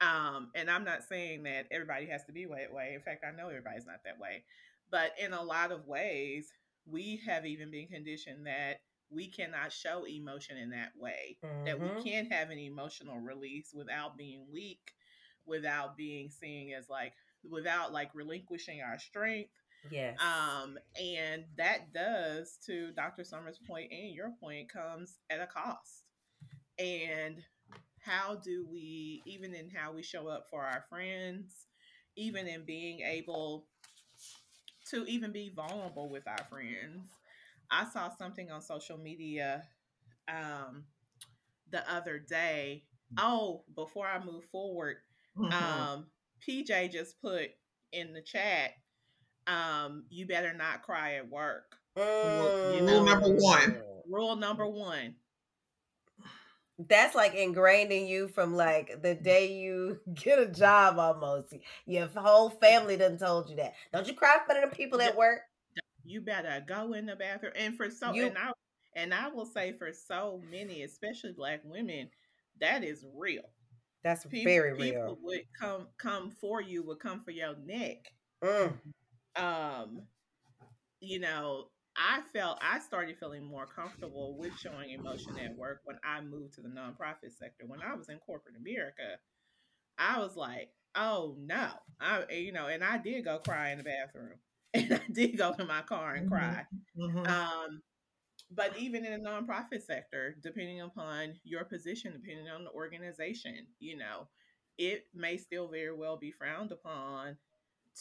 [0.00, 2.92] Um, and I'm not saying that everybody has to be that way.
[2.94, 4.44] In fact, I know everybody's not that way.
[4.90, 6.52] But in a lot of ways,
[6.86, 8.80] we have even been conditioned that
[9.10, 11.36] we cannot show emotion in that way.
[11.44, 11.64] Mm-hmm.
[11.64, 12.02] That we mm-hmm.
[12.02, 14.92] can't have an emotional release without being weak,
[15.46, 17.12] without being seen as like
[17.48, 19.50] without like relinquishing our strength.
[19.90, 20.18] Yes.
[20.20, 23.24] Um, and that does, to Dr.
[23.24, 26.04] Summers' point and your point, comes at a cost.
[26.78, 27.42] And
[27.98, 31.66] how do we, even in how we show up for our friends,
[32.16, 33.66] even in being able
[34.90, 37.08] to even be vulnerable with our friends.
[37.70, 39.62] I saw something on social media
[40.28, 40.84] um,
[41.70, 42.84] the other day.
[43.18, 44.96] Oh, before I move forward,
[45.36, 45.52] mm-hmm.
[45.52, 46.06] um,
[46.46, 47.50] PJ just put
[47.92, 48.70] in the chat,
[49.46, 51.76] um, you better not cry at work.
[51.96, 53.76] Uh, you know, rule number one.
[54.08, 55.14] Rule number one
[56.88, 61.54] that's like ingrained in you from like the day you get a job almost.
[61.86, 63.74] Your whole family done told you that.
[63.92, 65.40] Don't you cry for the people at work?
[66.10, 67.52] You better go in the bathroom.
[67.56, 68.50] And for so you, and I
[68.96, 72.10] and I will say for so many, especially black women,
[72.60, 73.44] that is real.
[74.02, 74.80] That's people, very real.
[74.80, 78.12] People would come come for you, would come for your neck.
[78.42, 78.72] Mm.
[79.36, 80.02] Um,
[81.00, 85.98] you know, I felt I started feeling more comfortable with showing emotion at work when
[86.02, 87.66] I moved to the nonprofit sector.
[87.66, 89.18] When I was in corporate America,
[89.96, 91.68] I was like, "Oh no!"
[92.00, 94.38] I you know, and I did go cry in the bathroom,
[94.74, 96.34] and I did go to my car and mm-hmm.
[96.34, 96.66] cry.
[96.98, 97.26] Mm-hmm.
[97.26, 97.82] Um,
[98.52, 103.96] but even in the nonprofit sector, depending upon your position, depending on the organization, you
[103.96, 104.28] know,
[104.78, 107.36] it may still very well be frowned upon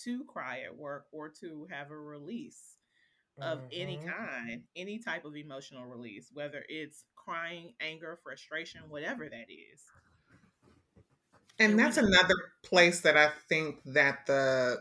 [0.03, 2.77] to cry at work or to have a release
[3.41, 3.67] of mm-hmm.
[3.71, 9.83] any kind, any type of emotional release, whether it's crying, anger, frustration, whatever that is.
[11.59, 14.77] And that's another place that I think that the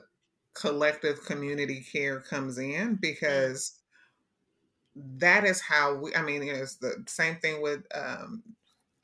[0.58, 3.78] collective community care comes in because
[4.94, 8.42] that is how we I mean it's the same thing with um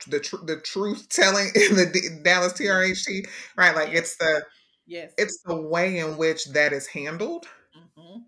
[0.07, 4.43] the tr- the truth telling in the D- Dallas TRHT right like it's the
[4.85, 7.45] yes it's the way in which that is handled
[7.75, 8.19] mm-hmm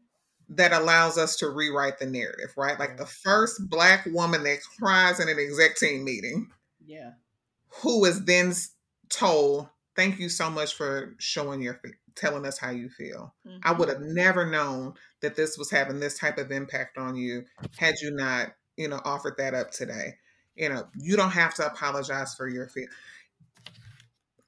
[0.49, 2.79] that allows us to rewrite the narrative, right?
[2.79, 6.49] Like the first black woman that cries in an exec team meeting.
[6.85, 7.11] Yeah.
[7.81, 8.53] Who is then
[9.09, 11.75] told, "Thank you so much for showing your
[12.17, 13.59] telling us how you feel." Mm-hmm.
[13.63, 17.45] I would have never known that this was having this type of impact on you
[17.77, 20.15] had you not, you know, offered that up today.
[20.55, 22.87] You know, you don't have to apologize for your feel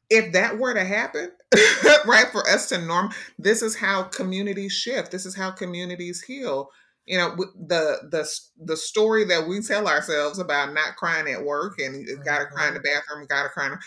[0.09, 1.31] if that were to happen,
[2.05, 5.11] right, for us to norm, this is how communities shift.
[5.11, 6.71] This is how communities heal.
[7.05, 8.29] You know, the the
[8.63, 12.67] the story that we tell ourselves about not crying at work and got to cry
[12.67, 12.99] in the mm-hmm.
[13.07, 13.67] bathroom, got to cry.
[13.67, 13.77] In,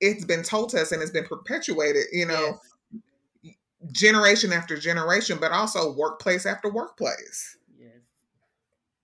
[0.00, 2.06] It's been told to us and it's been perpetuated.
[2.12, 2.58] You know, yes.
[3.92, 7.56] Generation after generation, but also workplace after workplace.
[7.78, 7.90] Yes.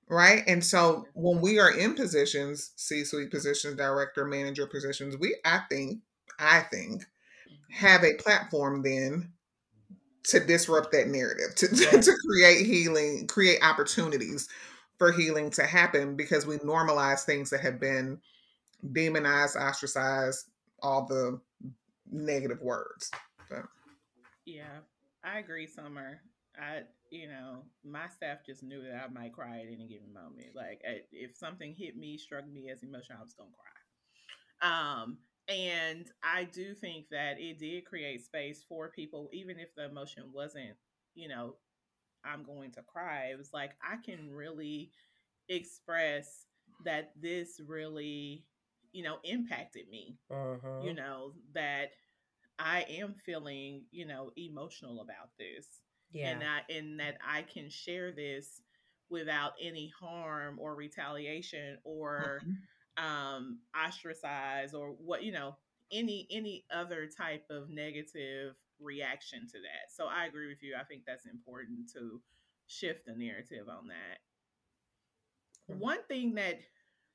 [0.09, 0.43] Right.
[0.47, 5.61] And so when we are in positions, C suite positions, director, manager positions, we, I
[5.70, 6.01] think,
[6.39, 7.74] I think, mm-hmm.
[7.74, 9.33] have a platform then
[10.24, 11.66] to disrupt that narrative, to,
[12.03, 14.49] to create healing, create opportunities
[14.99, 18.20] for healing to happen because we normalize things that have been
[18.93, 20.47] demonized, ostracized,
[20.80, 21.41] all the
[22.11, 23.11] negative words.
[23.49, 23.62] So.
[24.45, 24.80] Yeah,
[25.24, 26.20] I agree, Summer.
[26.59, 30.55] I, you know, my staff just knew that I might cry at any given moment.
[30.55, 30.82] Like,
[31.12, 35.03] if something hit me, struck me as emotional, I was gonna cry.
[35.03, 35.18] Um,
[35.49, 40.24] and I do think that it did create space for people, even if the emotion
[40.32, 40.76] wasn't,
[41.14, 41.57] you know,
[42.24, 43.30] I'm going to cry.
[43.32, 44.93] It was like I can really
[45.49, 46.47] express
[46.84, 48.45] that this really,
[48.93, 50.18] you know, impacted me.
[50.30, 50.82] Uh-huh.
[50.82, 51.90] You know, that
[52.62, 55.66] I am feeling, you know, emotional about this.
[56.12, 56.30] Yeah.
[56.30, 58.60] And I and that I can share this
[59.10, 63.04] without any harm or retaliation or mm-hmm.
[63.04, 65.56] um ostracize or what, you know,
[65.90, 69.90] any any other type of negative reaction to that.
[69.94, 70.74] So I agree with you.
[70.78, 72.20] I think that's important to
[72.66, 75.72] shift the narrative on that.
[75.72, 75.80] Mm-hmm.
[75.80, 76.60] One thing that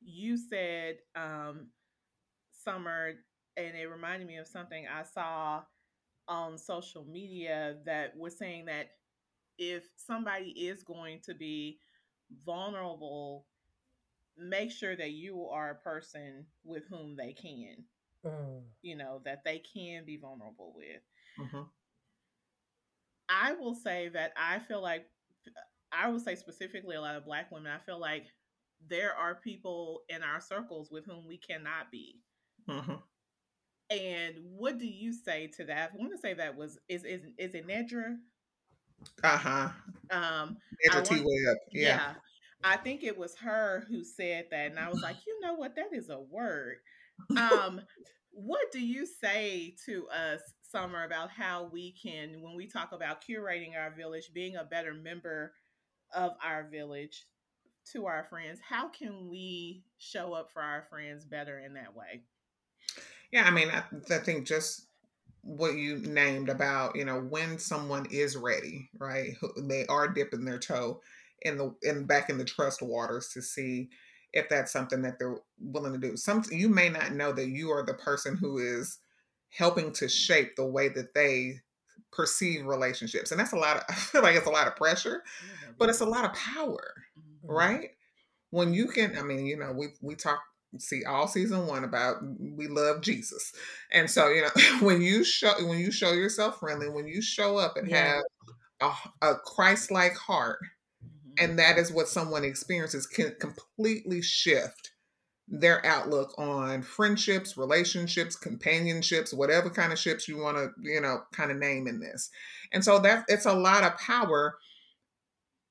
[0.02, 1.68] you said, um,
[2.52, 3.14] Summer,
[3.58, 5.64] and it reminded me of something I saw
[6.28, 8.92] on social media that was saying that
[9.58, 11.80] if somebody is going to be
[12.46, 13.46] vulnerable,
[14.38, 17.84] make sure that you are a person with whom they can,
[18.26, 18.62] mm.
[18.84, 21.02] you know, that they can be vulnerable with.
[21.40, 21.64] Mm-hmm.
[23.30, 25.06] I will say that I feel like,
[25.92, 28.26] I will say specifically a lot of Black women, I feel like
[28.88, 32.22] there are people in our circles with whom we cannot be.
[32.70, 32.94] Mm-hmm.
[33.90, 35.92] And what do you say to that?
[35.94, 38.18] I want to say that was is is is it Nedra?
[39.24, 39.70] Uh huh.
[40.12, 41.56] Um, Nedra Tawwab.
[41.72, 41.82] Yeah.
[41.82, 42.14] yeah.
[42.64, 45.76] I think it was her who said that, and I was like, you know what?
[45.76, 46.78] That is a word.
[47.38, 47.82] Um,
[48.32, 53.24] what do you say to us, Summer, about how we can, when we talk about
[53.24, 55.54] curating our village, being a better member
[56.16, 57.26] of our village
[57.94, 58.60] to our friends?
[58.68, 62.24] How can we show up for our friends better in that way?
[63.32, 64.88] Yeah, I mean, I, I think just
[65.42, 69.32] what you named about you know when someone is ready, right?
[69.64, 71.02] They are dipping their toe
[71.42, 73.90] in the in back in the trust waters to see
[74.34, 76.18] if that's something that they're willing to do.
[76.18, 79.00] Some you may not know that you are the person who is
[79.50, 81.62] helping to shape the way that they
[82.12, 83.78] perceive relationships, and that's a lot.
[83.78, 85.24] Of, I feel like it's a lot of pressure,
[85.78, 87.52] but it's a lot of power, mm-hmm.
[87.52, 87.90] right?
[88.50, 90.42] When you can, I mean, you know, we we talk
[90.80, 93.54] see all season one about we love Jesus.
[93.92, 94.50] And so, you know,
[94.86, 98.22] when you show when you show yourself friendly, when you show up and yeah.
[98.82, 100.60] have a, a Christ-like heart,
[101.04, 101.44] mm-hmm.
[101.44, 104.92] and that is what someone experiences can completely shift
[105.48, 111.20] their outlook on friendships, relationships, companionships, whatever kind of ships you want to, you know,
[111.32, 112.30] kind of name in this.
[112.74, 114.58] And so that it's a lot of power.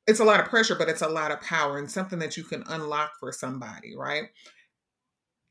[0.07, 2.45] It's a lot of pressure, but it's a lot of power and something that you
[2.45, 4.25] can unlock for somebody, right?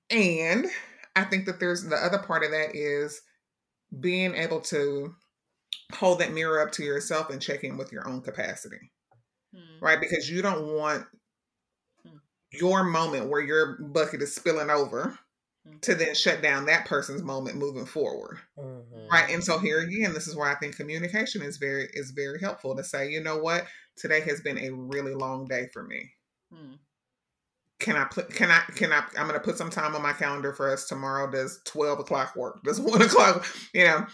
[0.09, 0.67] And
[1.15, 3.21] I think that there's the other part of that is
[3.99, 5.13] being able to
[5.93, 8.91] hold that mirror up to yourself and check in with your own capacity.
[9.53, 9.83] Hmm.
[9.83, 9.99] Right?
[9.99, 11.05] Because you don't want
[12.05, 12.17] hmm.
[12.51, 15.17] your moment where your bucket is spilling over
[15.65, 15.77] hmm.
[15.81, 18.39] to then shut down that person's moment moving forward.
[18.57, 19.07] Mm-hmm.
[19.11, 19.29] Right?
[19.29, 22.75] And so here again, this is where I think communication is very is very helpful
[22.75, 23.65] to say, you know what?
[23.97, 26.11] Today has been a really long day for me.
[27.85, 30.53] Can I put can I can I I'm gonna put some time on my calendar
[30.53, 31.29] for us tomorrow.
[31.29, 32.63] Does twelve o'clock work?
[32.63, 33.45] Does one o'clock?
[33.75, 34.07] You know,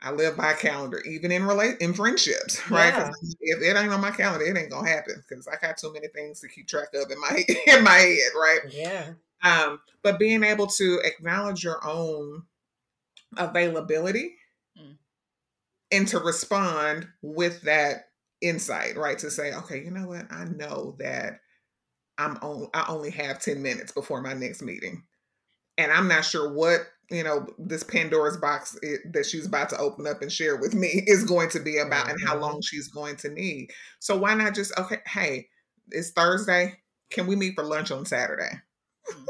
[0.00, 2.94] I live by calendar, even in relate in friendships, right?
[2.94, 3.10] Yeah.
[3.40, 6.08] If it ain't on my calendar, it ain't gonna happen because I got too many
[6.08, 8.60] things to keep track of in my in my head, right?
[8.70, 9.10] Yeah.
[9.42, 12.44] Um, but being able to acknowledge your own
[13.36, 14.36] availability
[14.74, 14.96] mm.
[15.92, 18.06] and to respond with that
[18.40, 19.18] insight, right?
[19.18, 20.32] To say, okay, you know what?
[20.32, 21.40] I know that
[22.18, 25.04] I'm on I only have 10 minutes before my next meeting.
[25.78, 29.78] And I'm not sure what, you know, this Pandora's box it, that she's about to
[29.78, 32.42] open up and share with me is going to be about and how mm-hmm.
[32.42, 33.70] long she's going to need.
[34.00, 35.48] So why not just okay, hey,
[35.90, 36.74] it's Thursday.
[37.10, 38.50] Can we meet for lunch on Saturday?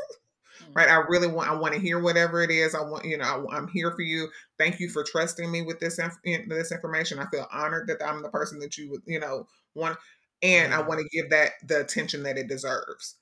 [0.68, 0.80] Mm-hmm.
[0.80, 0.88] right?
[0.88, 2.74] I really want I want to hear whatever it is.
[2.74, 4.28] I want, you know, I, am here for you.
[4.58, 7.18] Thank you for trusting me with this inf- this information.
[7.18, 9.96] I feel honored that I'm the person that you would, you know, want
[10.42, 13.16] and I want to give that the attention that it deserves,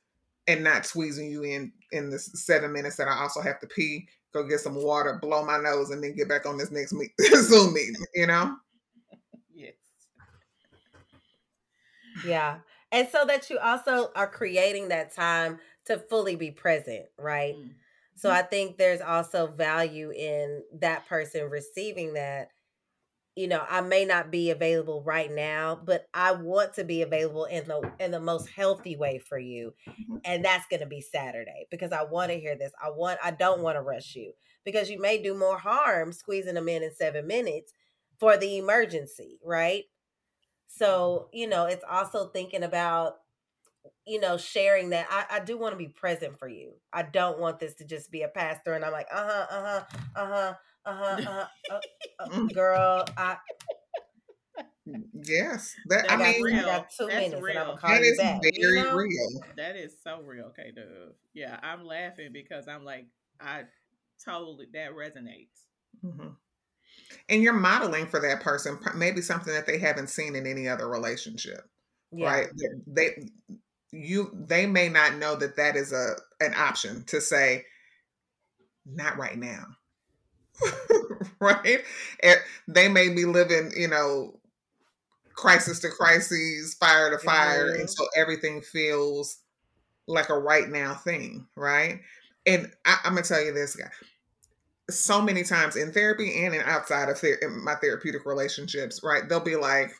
[0.47, 4.09] and not squeezing you in in the seven minutes that I also have to pee,
[4.33, 7.13] go get some water, blow my nose, and then get back on this next meet-
[7.35, 7.97] Zoom meeting.
[8.15, 8.57] You know.
[9.55, 9.75] yes.
[12.25, 12.59] Yeah,
[12.93, 17.55] and so that you also are creating that time to fully be present, right?
[17.55, 17.69] Mm-hmm.
[18.17, 22.49] So I think there's also value in that person receiving that
[23.37, 27.45] you know, I may not be available right now, but I want to be available
[27.45, 29.75] in the in the most healthy way for you.
[29.87, 30.17] Mm-hmm.
[30.25, 32.73] And that's going to be Saturday because I want to hear this.
[32.83, 34.33] I want I don't want to rush you
[34.65, 37.73] because you may do more harm squeezing them in in 7 minutes
[38.19, 39.85] for the emergency, right?
[40.67, 43.17] So, you know, it's also thinking about
[44.07, 46.73] you know, sharing that I, I do want to be present for you.
[46.93, 49.85] I don't want this to just be a pass through and I'm like, uh-huh, uh-huh,
[50.17, 51.47] uh-huh, uh-huh, uh-huh,
[52.21, 53.37] uh, uh, girl, I
[55.13, 56.65] Yes, that I, I mean, real.
[56.65, 57.57] got two That's minutes real.
[57.57, 58.95] and I'm that is back, very you know?
[58.95, 59.43] real.
[59.57, 61.15] That is so real, K Dove.
[61.35, 63.07] Yeah, I'm laughing because I'm like,
[63.41, 63.65] I
[64.25, 65.65] totally that resonates.
[66.05, 66.29] Mm-hmm.
[67.29, 70.89] And you're modeling for that person, maybe something that they haven't seen in any other
[70.89, 71.69] relationship,
[72.13, 72.27] yeah.
[72.27, 72.47] right?
[72.87, 73.29] They,
[73.93, 77.65] you, they may not know that that is a an option to say,
[78.85, 79.67] not right now
[81.41, 81.83] right?
[82.23, 84.39] And they may be living, you know,
[85.35, 87.81] crisis to crisis, fire to fire, mm-hmm.
[87.81, 89.39] and so everything feels
[90.07, 92.01] like a right now thing, right?
[92.47, 93.91] And I, am gonna tell you this, guy.
[94.89, 99.29] So many times in therapy and in outside of ther- my therapeutic relationships, right?
[99.29, 99.91] They'll be like,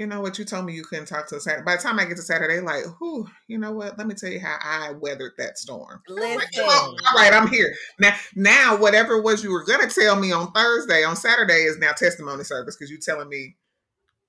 [0.00, 1.62] you know what, you told me you couldn't talk to Saturday.
[1.62, 3.98] By the time I get to Saturday, like, whew, you know what?
[3.98, 6.00] Let me tell you how I weathered that storm.
[6.08, 6.38] Listen.
[6.38, 7.74] Like, oh, all right, I'm here.
[7.98, 11.76] Now, now whatever it was you were gonna tell me on Thursday, on Saturday is
[11.76, 13.56] now testimony service because you're telling me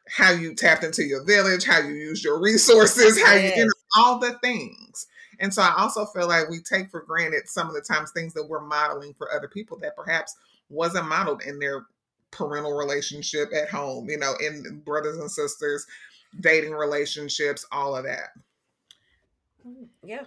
[0.09, 3.55] how you tapped into your village, how you used your resources, how yes.
[3.55, 5.07] you, you know, all the things.
[5.39, 8.33] And so I also feel like we take for granted some of the times things
[8.33, 10.35] that we're modeling for other people that perhaps
[10.67, 11.85] wasn't modeled in their
[12.31, 15.85] parental relationship at home, you know, in brothers and sisters,
[16.39, 18.29] dating relationships, all of that.
[20.03, 20.23] Yeah.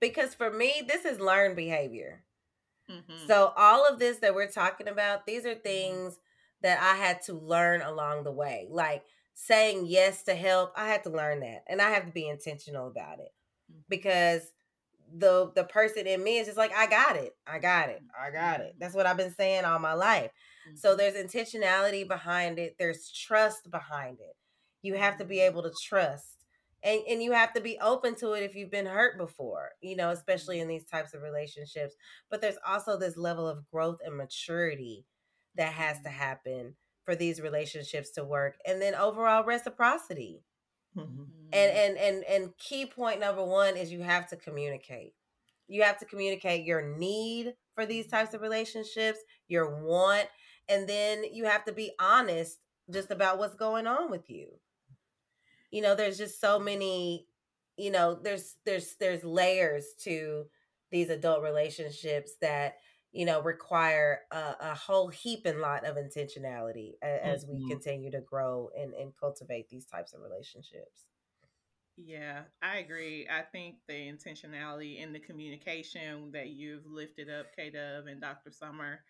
[0.00, 2.22] Because for me, this is learned behavior.
[2.90, 3.26] Mm-hmm.
[3.26, 5.62] So, all of this that we're talking about, these are mm-hmm.
[5.62, 6.18] things
[6.62, 8.66] that I had to learn along the way.
[8.70, 11.64] Like saying yes to help, I had to learn that.
[11.66, 13.32] And I have to be intentional about it
[13.70, 13.80] mm-hmm.
[13.88, 14.42] because
[15.12, 17.36] the the person in me is just like I got it.
[17.46, 18.02] I got it.
[18.18, 18.70] I got it.
[18.70, 18.78] Mm-hmm.
[18.80, 20.30] That's what I've been saying all my life.
[20.68, 20.76] Mm-hmm.
[20.76, 22.76] So there's intentionality behind it.
[22.78, 24.36] There's trust behind it.
[24.82, 25.52] You have to be mm-hmm.
[25.52, 26.26] able to trust.
[26.82, 29.96] And and you have to be open to it if you've been hurt before, you
[29.96, 31.94] know, especially in these types of relationships.
[32.30, 35.06] But there's also this level of growth and maturity
[35.56, 36.74] that has to happen
[37.04, 38.56] for these relationships to work.
[38.66, 40.42] And then overall reciprocity
[40.96, 41.22] Mm-hmm.
[41.52, 45.14] And and and and key point number one is you have to communicate.
[45.68, 49.18] You have to communicate your need for these types of relationships,
[49.48, 50.26] your want,
[50.68, 52.58] and then you have to be honest
[52.92, 54.48] just about what's going on with you.
[55.70, 57.26] You know, there's just so many,
[57.76, 60.44] you know, there's there's there's layers to
[60.90, 62.76] these adult relationships that
[63.14, 67.54] you know require a, a whole heap and lot of intentionality as, mm-hmm.
[67.54, 71.06] we continue to grow and, and cultivate these types of relationships
[71.96, 78.06] yeah i agree i think the intentionality and the communication that you've lifted up k-dub
[78.08, 79.00] and dr summer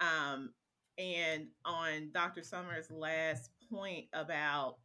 [0.00, 0.50] um,
[0.98, 4.76] and on dr summer's last point about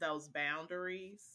[0.00, 1.26] those boundaries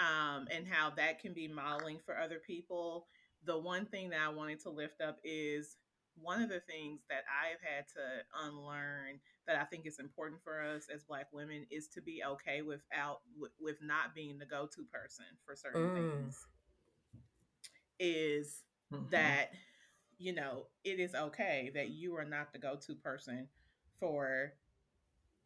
[0.00, 3.06] um, and how that can be modeling for other people
[3.44, 5.76] the one thing that I wanted to lift up is
[6.20, 10.62] one of the things that I've had to unlearn that I think is important for
[10.62, 13.20] us as Black women is to be okay without
[13.60, 15.94] with not being the go to person for certain mm.
[15.94, 16.46] things.
[17.98, 19.04] Is mm-hmm.
[19.10, 19.50] that
[20.18, 23.48] you know it is okay that you are not the go to person
[23.98, 24.52] for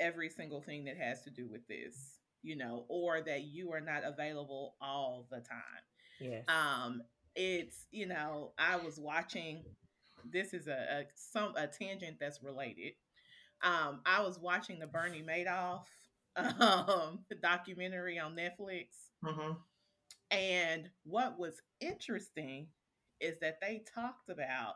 [0.00, 3.80] every single thing that has to do with this, you know, or that you are
[3.80, 5.82] not available all the time.
[6.20, 6.44] Yes.
[6.48, 7.02] Um,
[7.34, 9.64] it's you know I was watching
[10.32, 12.92] this is a, a some a tangent that's related.
[13.62, 15.86] Um, I was watching the Bernie Madoff
[16.36, 18.86] um, documentary on Netflix,
[19.24, 19.52] mm-hmm.
[20.30, 22.68] and what was interesting
[23.20, 24.74] is that they talked about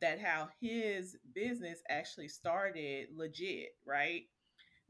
[0.00, 4.24] that how his business actually started legit, right?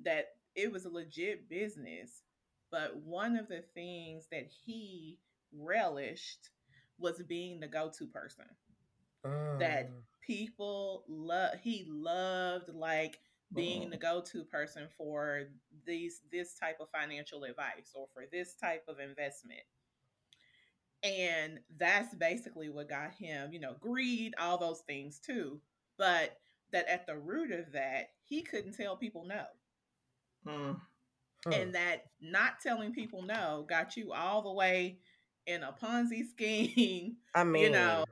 [0.04, 2.22] That it was a legit business,
[2.70, 5.18] but one of the things that he
[5.52, 6.50] relished
[6.98, 8.44] was being the go-to person
[9.24, 9.94] that mm.
[10.20, 13.18] people love he loved like
[13.54, 13.90] being mm.
[13.90, 15.44] the go-to person for
[15.86, 19.62] these this type of financial advice or for this type of investment
[21.02, 25.60] and that's basically what got him you know greed all those things too
[25.96, 26.38] but
[26.72, 29.44] that at the root of that he couldn't tell people no
[30.46, 30.76] mm.
[31.46, 31.50] huh.
[31.54, 34.98] and that not telling people no got you all the way
[35.46, 38.04] in a ponzi scheme i mean you know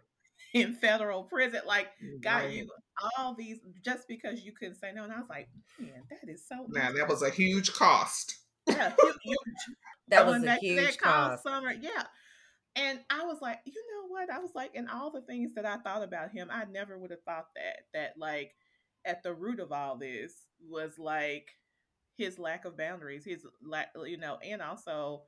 [0.61, 1.61] in federal prison.
[1.67, 1.89] Like,
[2.23, 2.53] got Right.
[2.55, 2.71] you
[3.19, 5.05] all these just because you couldn't say no.
[5.05, 5.49] And I was like,
[5.79, 6.67] man, that is so.
[6.69, 8.37] Now that was a huge cost.
[8.67, 9.37] yeah, huge, huge.
[10.09, 11.43] That Going was a back huge that cost.
[11.43, 12.05] summer, yeah.
[12.75, 14.31] And I was like, you know what?
[14.31, 17.11] I was like, and all the things that I thought about him, I never would
[17.11, 17.77] have thought that.
[17.95, 18.53] That like
[19.05, 20.33] at the root of all this
[20.69, 21.49] was like
[22.17, 25.23] his lack of boundaries, his lack, you know, and also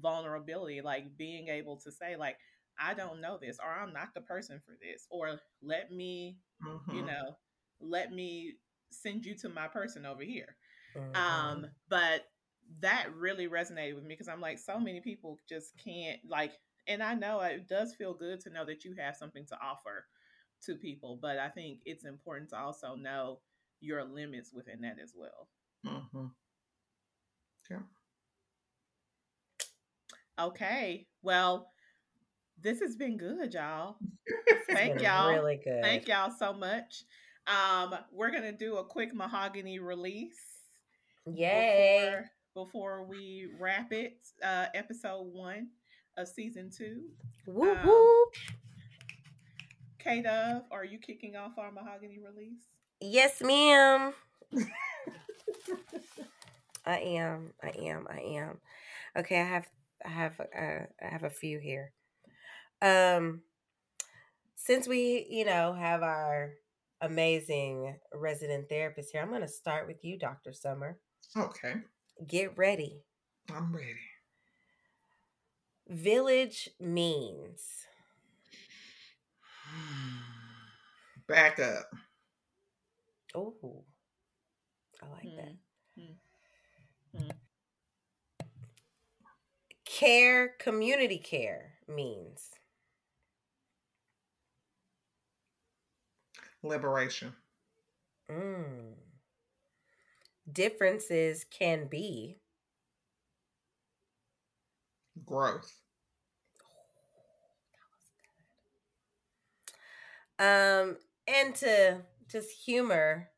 [0.00, 2.36] vulnerability, like being able to say, like,
[2.80, 6.38] I don't know this, or I'm not the person for this, or let me,
[6.88, 7.06] you Mhm.
[7.06, 7.36] know,
[7.80, 8.54] let me
[8.90, 10.56] send you to my person over here.
[10.94, 11.14] Mhm.
[11.14, 12.26] Um, but
[12.80, 16.52] that really resonated with me because I'm like, so many people just can't like,
[16.88, 20.06] and I know it does feel good to know that you have something to offer
[20.64, 23.40] to people, but I think it's important to also know
[23.80, 25.48] your limits within that as well.
[25.84, 26.34] Mhm.
[30.38, 31.70] Okay, well,
[32.62, 33.96] this has been good, y'all.
[34.70, 35.32] Thank y'all.
[35.32, 35.82] Really good.
[35.82, 37.04] Thank y'all so much.
[37.46, 40.38] Um, we're gonna do a quick mahogany release.
[41.26, 42.24] Yay.
[42.54, 45.68] before before we wrap it uh episode one
[46.16, 47.02] of season two
[47.46, 48.34] Whoop um, whoop.
[49.98, 54.12] k dove are you kicking off our mahogany release Yes, ma'am.
[56.86, 57.52] I am.
[57.62, 58.06] I am.
[58.10, 58.58] I am.
[59.16, 59.66] Okay, I have
[60.04, 61.92] I have uh, I have a few here.
[62.82, 63.42] Um
[64.56, 66.52] since we, you know, have our
[67.00, 70.52] amazing resident therapist here, I'm going to start with you, Dr.
[70.52, 70.98] Summer.
[71.36, 71.74] Okay,
[72.26, 73.02] Get ready.
[73.52, 73.96] I'm ready.
[75.88, 77.62] Village means.
[81.26, 81.86] Back up.
[83.34, 83.84] Oh.
[85.02, 85.56] I like that.
[87.16, 87.30] Mm,
[89.86, 92.50] Care, community care means.
[96.62, 97.32] Liberation.
[98.30, 98.94] Mm.
[100.50, 102.38] Differences can be.
[105.24, 105.72] Growth.
[110.38, 110.96] Um,
[111.28, 111.98] and to
[112.30, 113.28] just humor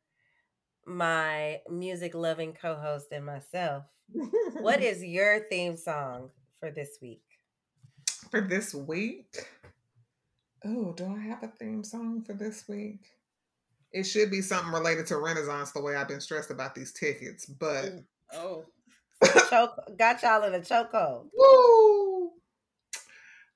[0.85, 3.83] my music loving co host and myself,
[4.59, 7.23] what is your theme song for this week?
[8.33, 9.47] for this week?
[10.65, 12.99] Oh, do I have a theme song for this week?
[13.91, 17.45] It should be something related to Renaissance, the way I've been stressed about these tickets.
[17.45, 18.03] But
[18.33, 18.65] oh
[19.49, 21.27] Choke, got y'all in a chokehold.
[21.33, 22.31] woo!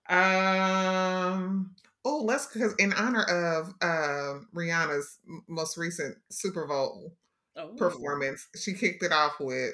[0.10, 1.76] Um.
[2.06, 7.14] Oh, let's because in honor of uh, Rihanna's most recent Super Bowl
[7.56, 9.74] oh performance, she kicked it off with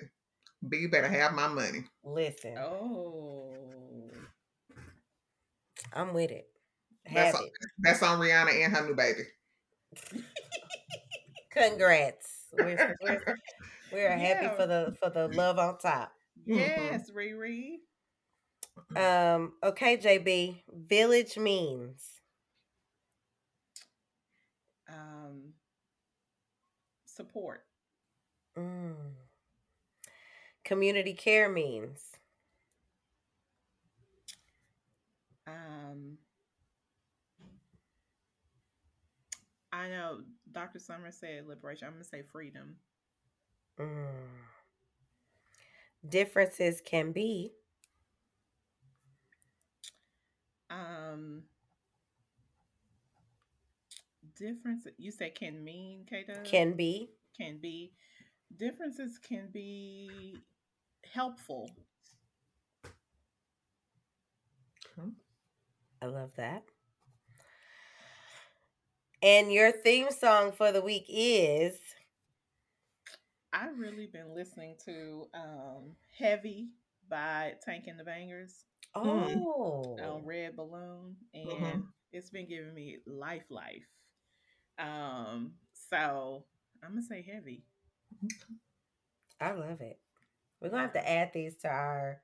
[0.68, 3.54] "B you better have my money." Listen, oh
[5.94, 6.48] I'm with it.
[7.06, 7.51] That's Have all- it.
[7.80, 9.24] That's on Rihanna and her new baby.
[11.51, 12.45] Congrats.
[12.54, 13.36] We're, we're,
[13.91, 14.56] we're happy Yeah.
[14.56, 16.12] for the for the love on top.
[16.45, 17.78] yes riri
[18.95, 20.64] Um, okay, JB.
[20.74, 22.10] Village means.
[24.89, 25.54] um
[27.06, 27.66] support
[28.58, 28.93] Mm.
[30.64, 31.99] Community care means.
[35.47, 36.18] um
[39.74, 40.22] i know
[40.54, 42.78] dr summer said liberation i'm gonna say freedom
[43.80, 44.48] Mm.
[46.10, 47.54] Differences can be.
[50.72, 51.44] um
[54.38, 57.10] difference you said can mean k Can be.
[57.38, 57.94] can be
[58.58, 60.44] differences can be
[61.14, 61.70] helpful
[66.02, 66.64] I love that.
[69.24, 71.80] And your theme song for the week is.
[73.54, 76.70] i've really been listening to um heavy
[77.10, 78.64] by tank and the Bangas
[78.96, 79.96] Oh.
[80.02, 81.88] on red balloon and Mhm.
[82.12, 83.88] it's been giving me life life
[84.80, 86.46] um so
[86.84, 87.64] i'm gonna say heavy
[89.40, 90.00] I love it.
[90.62, 92.22] We're gonna have to add these to our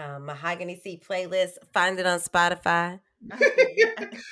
[0.00, 1.52] um, mahogany seat playlist.
[1.72, 3.00] Find it on Spotify.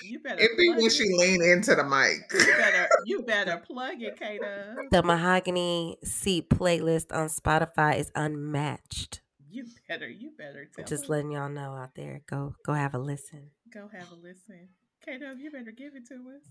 [0.02, 2.22] you better It be plug when she lean into the mic.
[2.32, 4.76] you better you better plug it Kata.
[4.90, 9.20] The mahogany seat playlist on Spotify is unmatched.
[9.50, 11.08] you better you better tell Just us.
[11.10, 12.22] letting y'all know out there.
[12.26, 13.50] Go go have a listen.
[13.72, 14.68] go have a listen
[15.04, 16.44] Kata, you better give it to us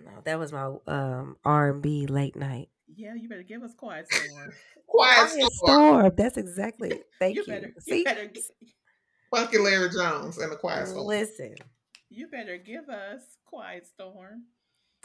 [0.00, 2.68] I know that was my um R and B late night.
[2.94, 4.52] yeah you better give us quiet storm
[4.86, 5.52] Quiet Quiet storm.
[5.52, 6.12] storm.
[6.16, 7.00] That's exactly.
[7.20, 7.42] Thank you.
[7.46, 8.42] you better See, you better get,
[9.30, 11.06] Funky Larry Jones and the Quiet Storm.
[11.06, 11.54] listen.
[12.08, 14.46] You better give us Quiet Storm.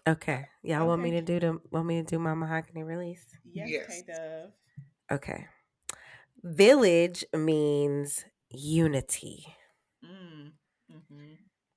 [0.07, 0.47] Okay.
[0.63, 3.23] Y'all want me to do the want me to do my mahogany release?
[3.43, 3.87] Yes, Yes.
[3.87, 4.51] K Dove.
[5.11, 5.45] Okay.
[6.43, 9.45] Village means unity.
[10.03, 10.51] Mm.
[10.91, 11.33] Mm-hmm.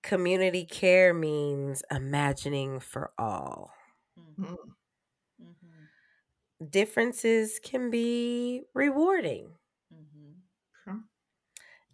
[0.09, 3.71] Community care means imagining for all.
[4.19, 4.45] Mm-hmm.
[4.45, 4.57] Mm.
[5.43, 6.65] Mm-hmm.
[6.71, 9.51] Differences can be rewarding.
[9.95, 10.97] Mm-hmm.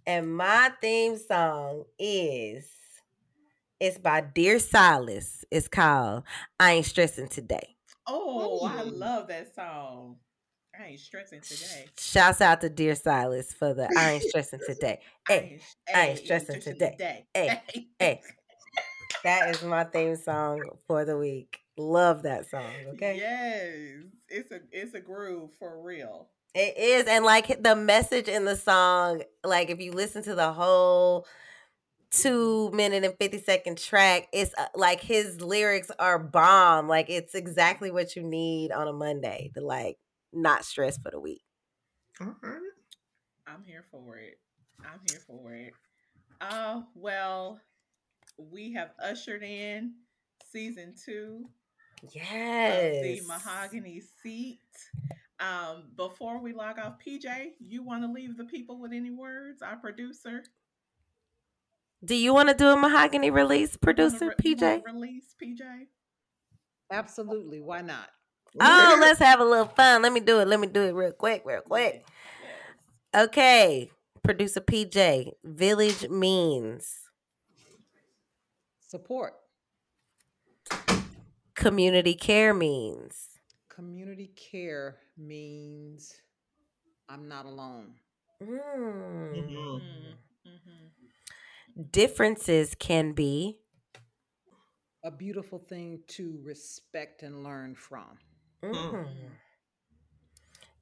[0.06, 2.70] And my theme song is
[3.80, 5.44] it's by Dear Silas.
[5.50, 6.22] It's called
[6.60, 7.74] I Ain't Stressing Today.
[8.06, 10.18] Oh, I love that song.
[10.80, 11.86] I ain't stressing today.
[11.98, 15.00] Shouts out to Dear Silas for the I Ain't Stressing Today.
[15.28, 15.60] Hey,
[15.94, 17.24] I I ain't stressing today.
[17.34, 17.60] Hey,
[17.98, 18.20] hey.
[19.22, 21.60] that is my theme song for the week.
[21.76, 22.72] Love that song.
[22.94, 23.16] Okay.
[23.18, 26.28] Yes, it's a it's a groove for real.
[26.54, 27.06] It is.
[27.06, 31.26] And like the message in the song, like if you listen to the whole
[32.10, 36.88] two minute and 50 second track, it's uh, like his lyrics are bomb.
[36.88, 39.98] Like it's exactly what you need on a Monday to like
[40.34, 41.42] not stress for the week.
[42.20, 42.60] All right.
[43.46, 44.38] I'm here for it.
[44.80, 45.72] I'm here for it.
[46.40, 47.60] Uh, well,
[48.38, 49.94] we have ushered in
[50.50, 51.48] season two
[52.02, 53.02] of Yes.
[53.22, 54.58] the mahogany seat.
[55.40, 59.62] Um, before we log off, PJ, you want to leave the people with any words?
[59.62, 60.44] Our producer,
[62.04, 64.84] Do you want to do a mahogany release, producer re- PJ?
[64.84, 65.86] release PJ.
[66.90, 67.60] Absolutely.
[67.60, 68.10] Why not?
[68.60, 70.02] Oh, let's have a little fun.
[70.02, 70.48] Let me do it.
[70.48, 72.04] Let me do it real quick, real quick.
[73.14, 73.26] Yes.
[73.26, 73.90] Okay.
[74.22, 76.94] Producer PJ, village means
[78.80, 79.34] Support.
[81.54, 83.28] community care means
[83.68, 86.14] Community care means
[87.08, 87.94] I'm not alone.
[88.42, 88.50] Mm.
[88.50, 89.50] Mhm.
[89.50, 91.90] Mm, mhm.
[91.92, 93.58] differences can be
[95.02, 98.18] A beautiful thing to respect and learn from.
[98.72, 99.30] Mhm.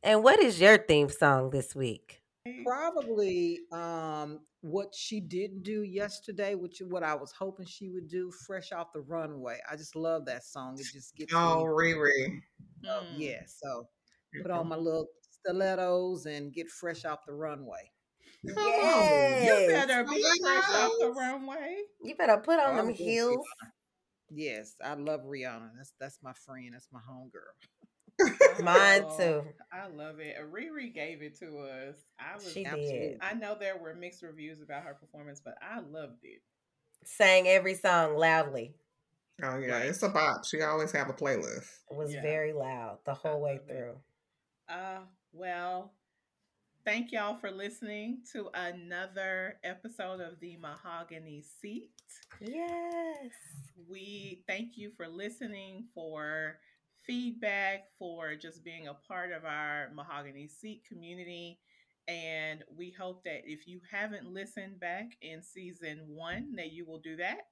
[0.03, 2.23] And what is your theme song this week?
[2.67, 8.09] Probably um, what she didn't do yesterday, which is what I was hoping she would
[8.09, 9.61] do, fresh off the runway.
[9.71, 10.75] I just love that song.
[10.79, 11.65] It just gets Oh, me.
[11.65, 12.43] Riri.
[12.89, 13.21] Oh, Mm.
[13.21, 13.43] yeah.
[13.47, 13.89] So
[14.41, 17.93] put on my little stilettos and get fresh off the runway.
[18.43, 19.69] You Yes.
[19.87, 21.85] better be fresh off the runway.
[22.03, 23.47] You better put on Oh, them heels.
[24.31, 25.73] Yes, I love Rihanna.
[25.77, 26.73] That's that's my friend.
[26.75, 27.55] That's my homegirl.
[28.63, 29.43] Mine Oh, too.
[29.73, 30.37] I love it.
[30.53, 31.97] Riri gave it to us.
[32.19, 32.53] I was.
[32.53, 33.19] She did.
[33.23, 36.43] I know there were mixed reviews about her performance, but I loved it.
[37.05, 38.75] Sang every song loudly.
[39.43, 39.87] Oh yeah, Right.
[39.87, 40.45] it's a bop.
[40.45, 41.67] She always have a playlist.
[41.91, 42.23] It was Yeah.
[42.23, 43.67] very loud the whole way love it.
[43.69, 43.97] through.
[44.69, 45.01] Uh,
[45.33, 45.95] well,
[46.85, 51.91] thank y'all for listening to another episode of the Mahogany Seat.
[52.41, 53.33] Yes.
[53.89, 56.59] We thank you for listening, for
[57.07, 61.59] feedback, for just being a part of our Mahogany Seat community.
[62.09, 66.99] And we hope that if you haven't listened back in season one, that you will
[66.99, 67.47] do that.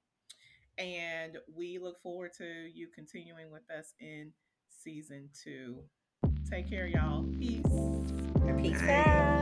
[0.77, 4.31] And we look forward to you continuing with us in
[4.69, 5.83] season two.
[6.49, 7.23] Take care, y'all.
[7.39, 7.63] Peace.
[8.61, 9.40] Peace out.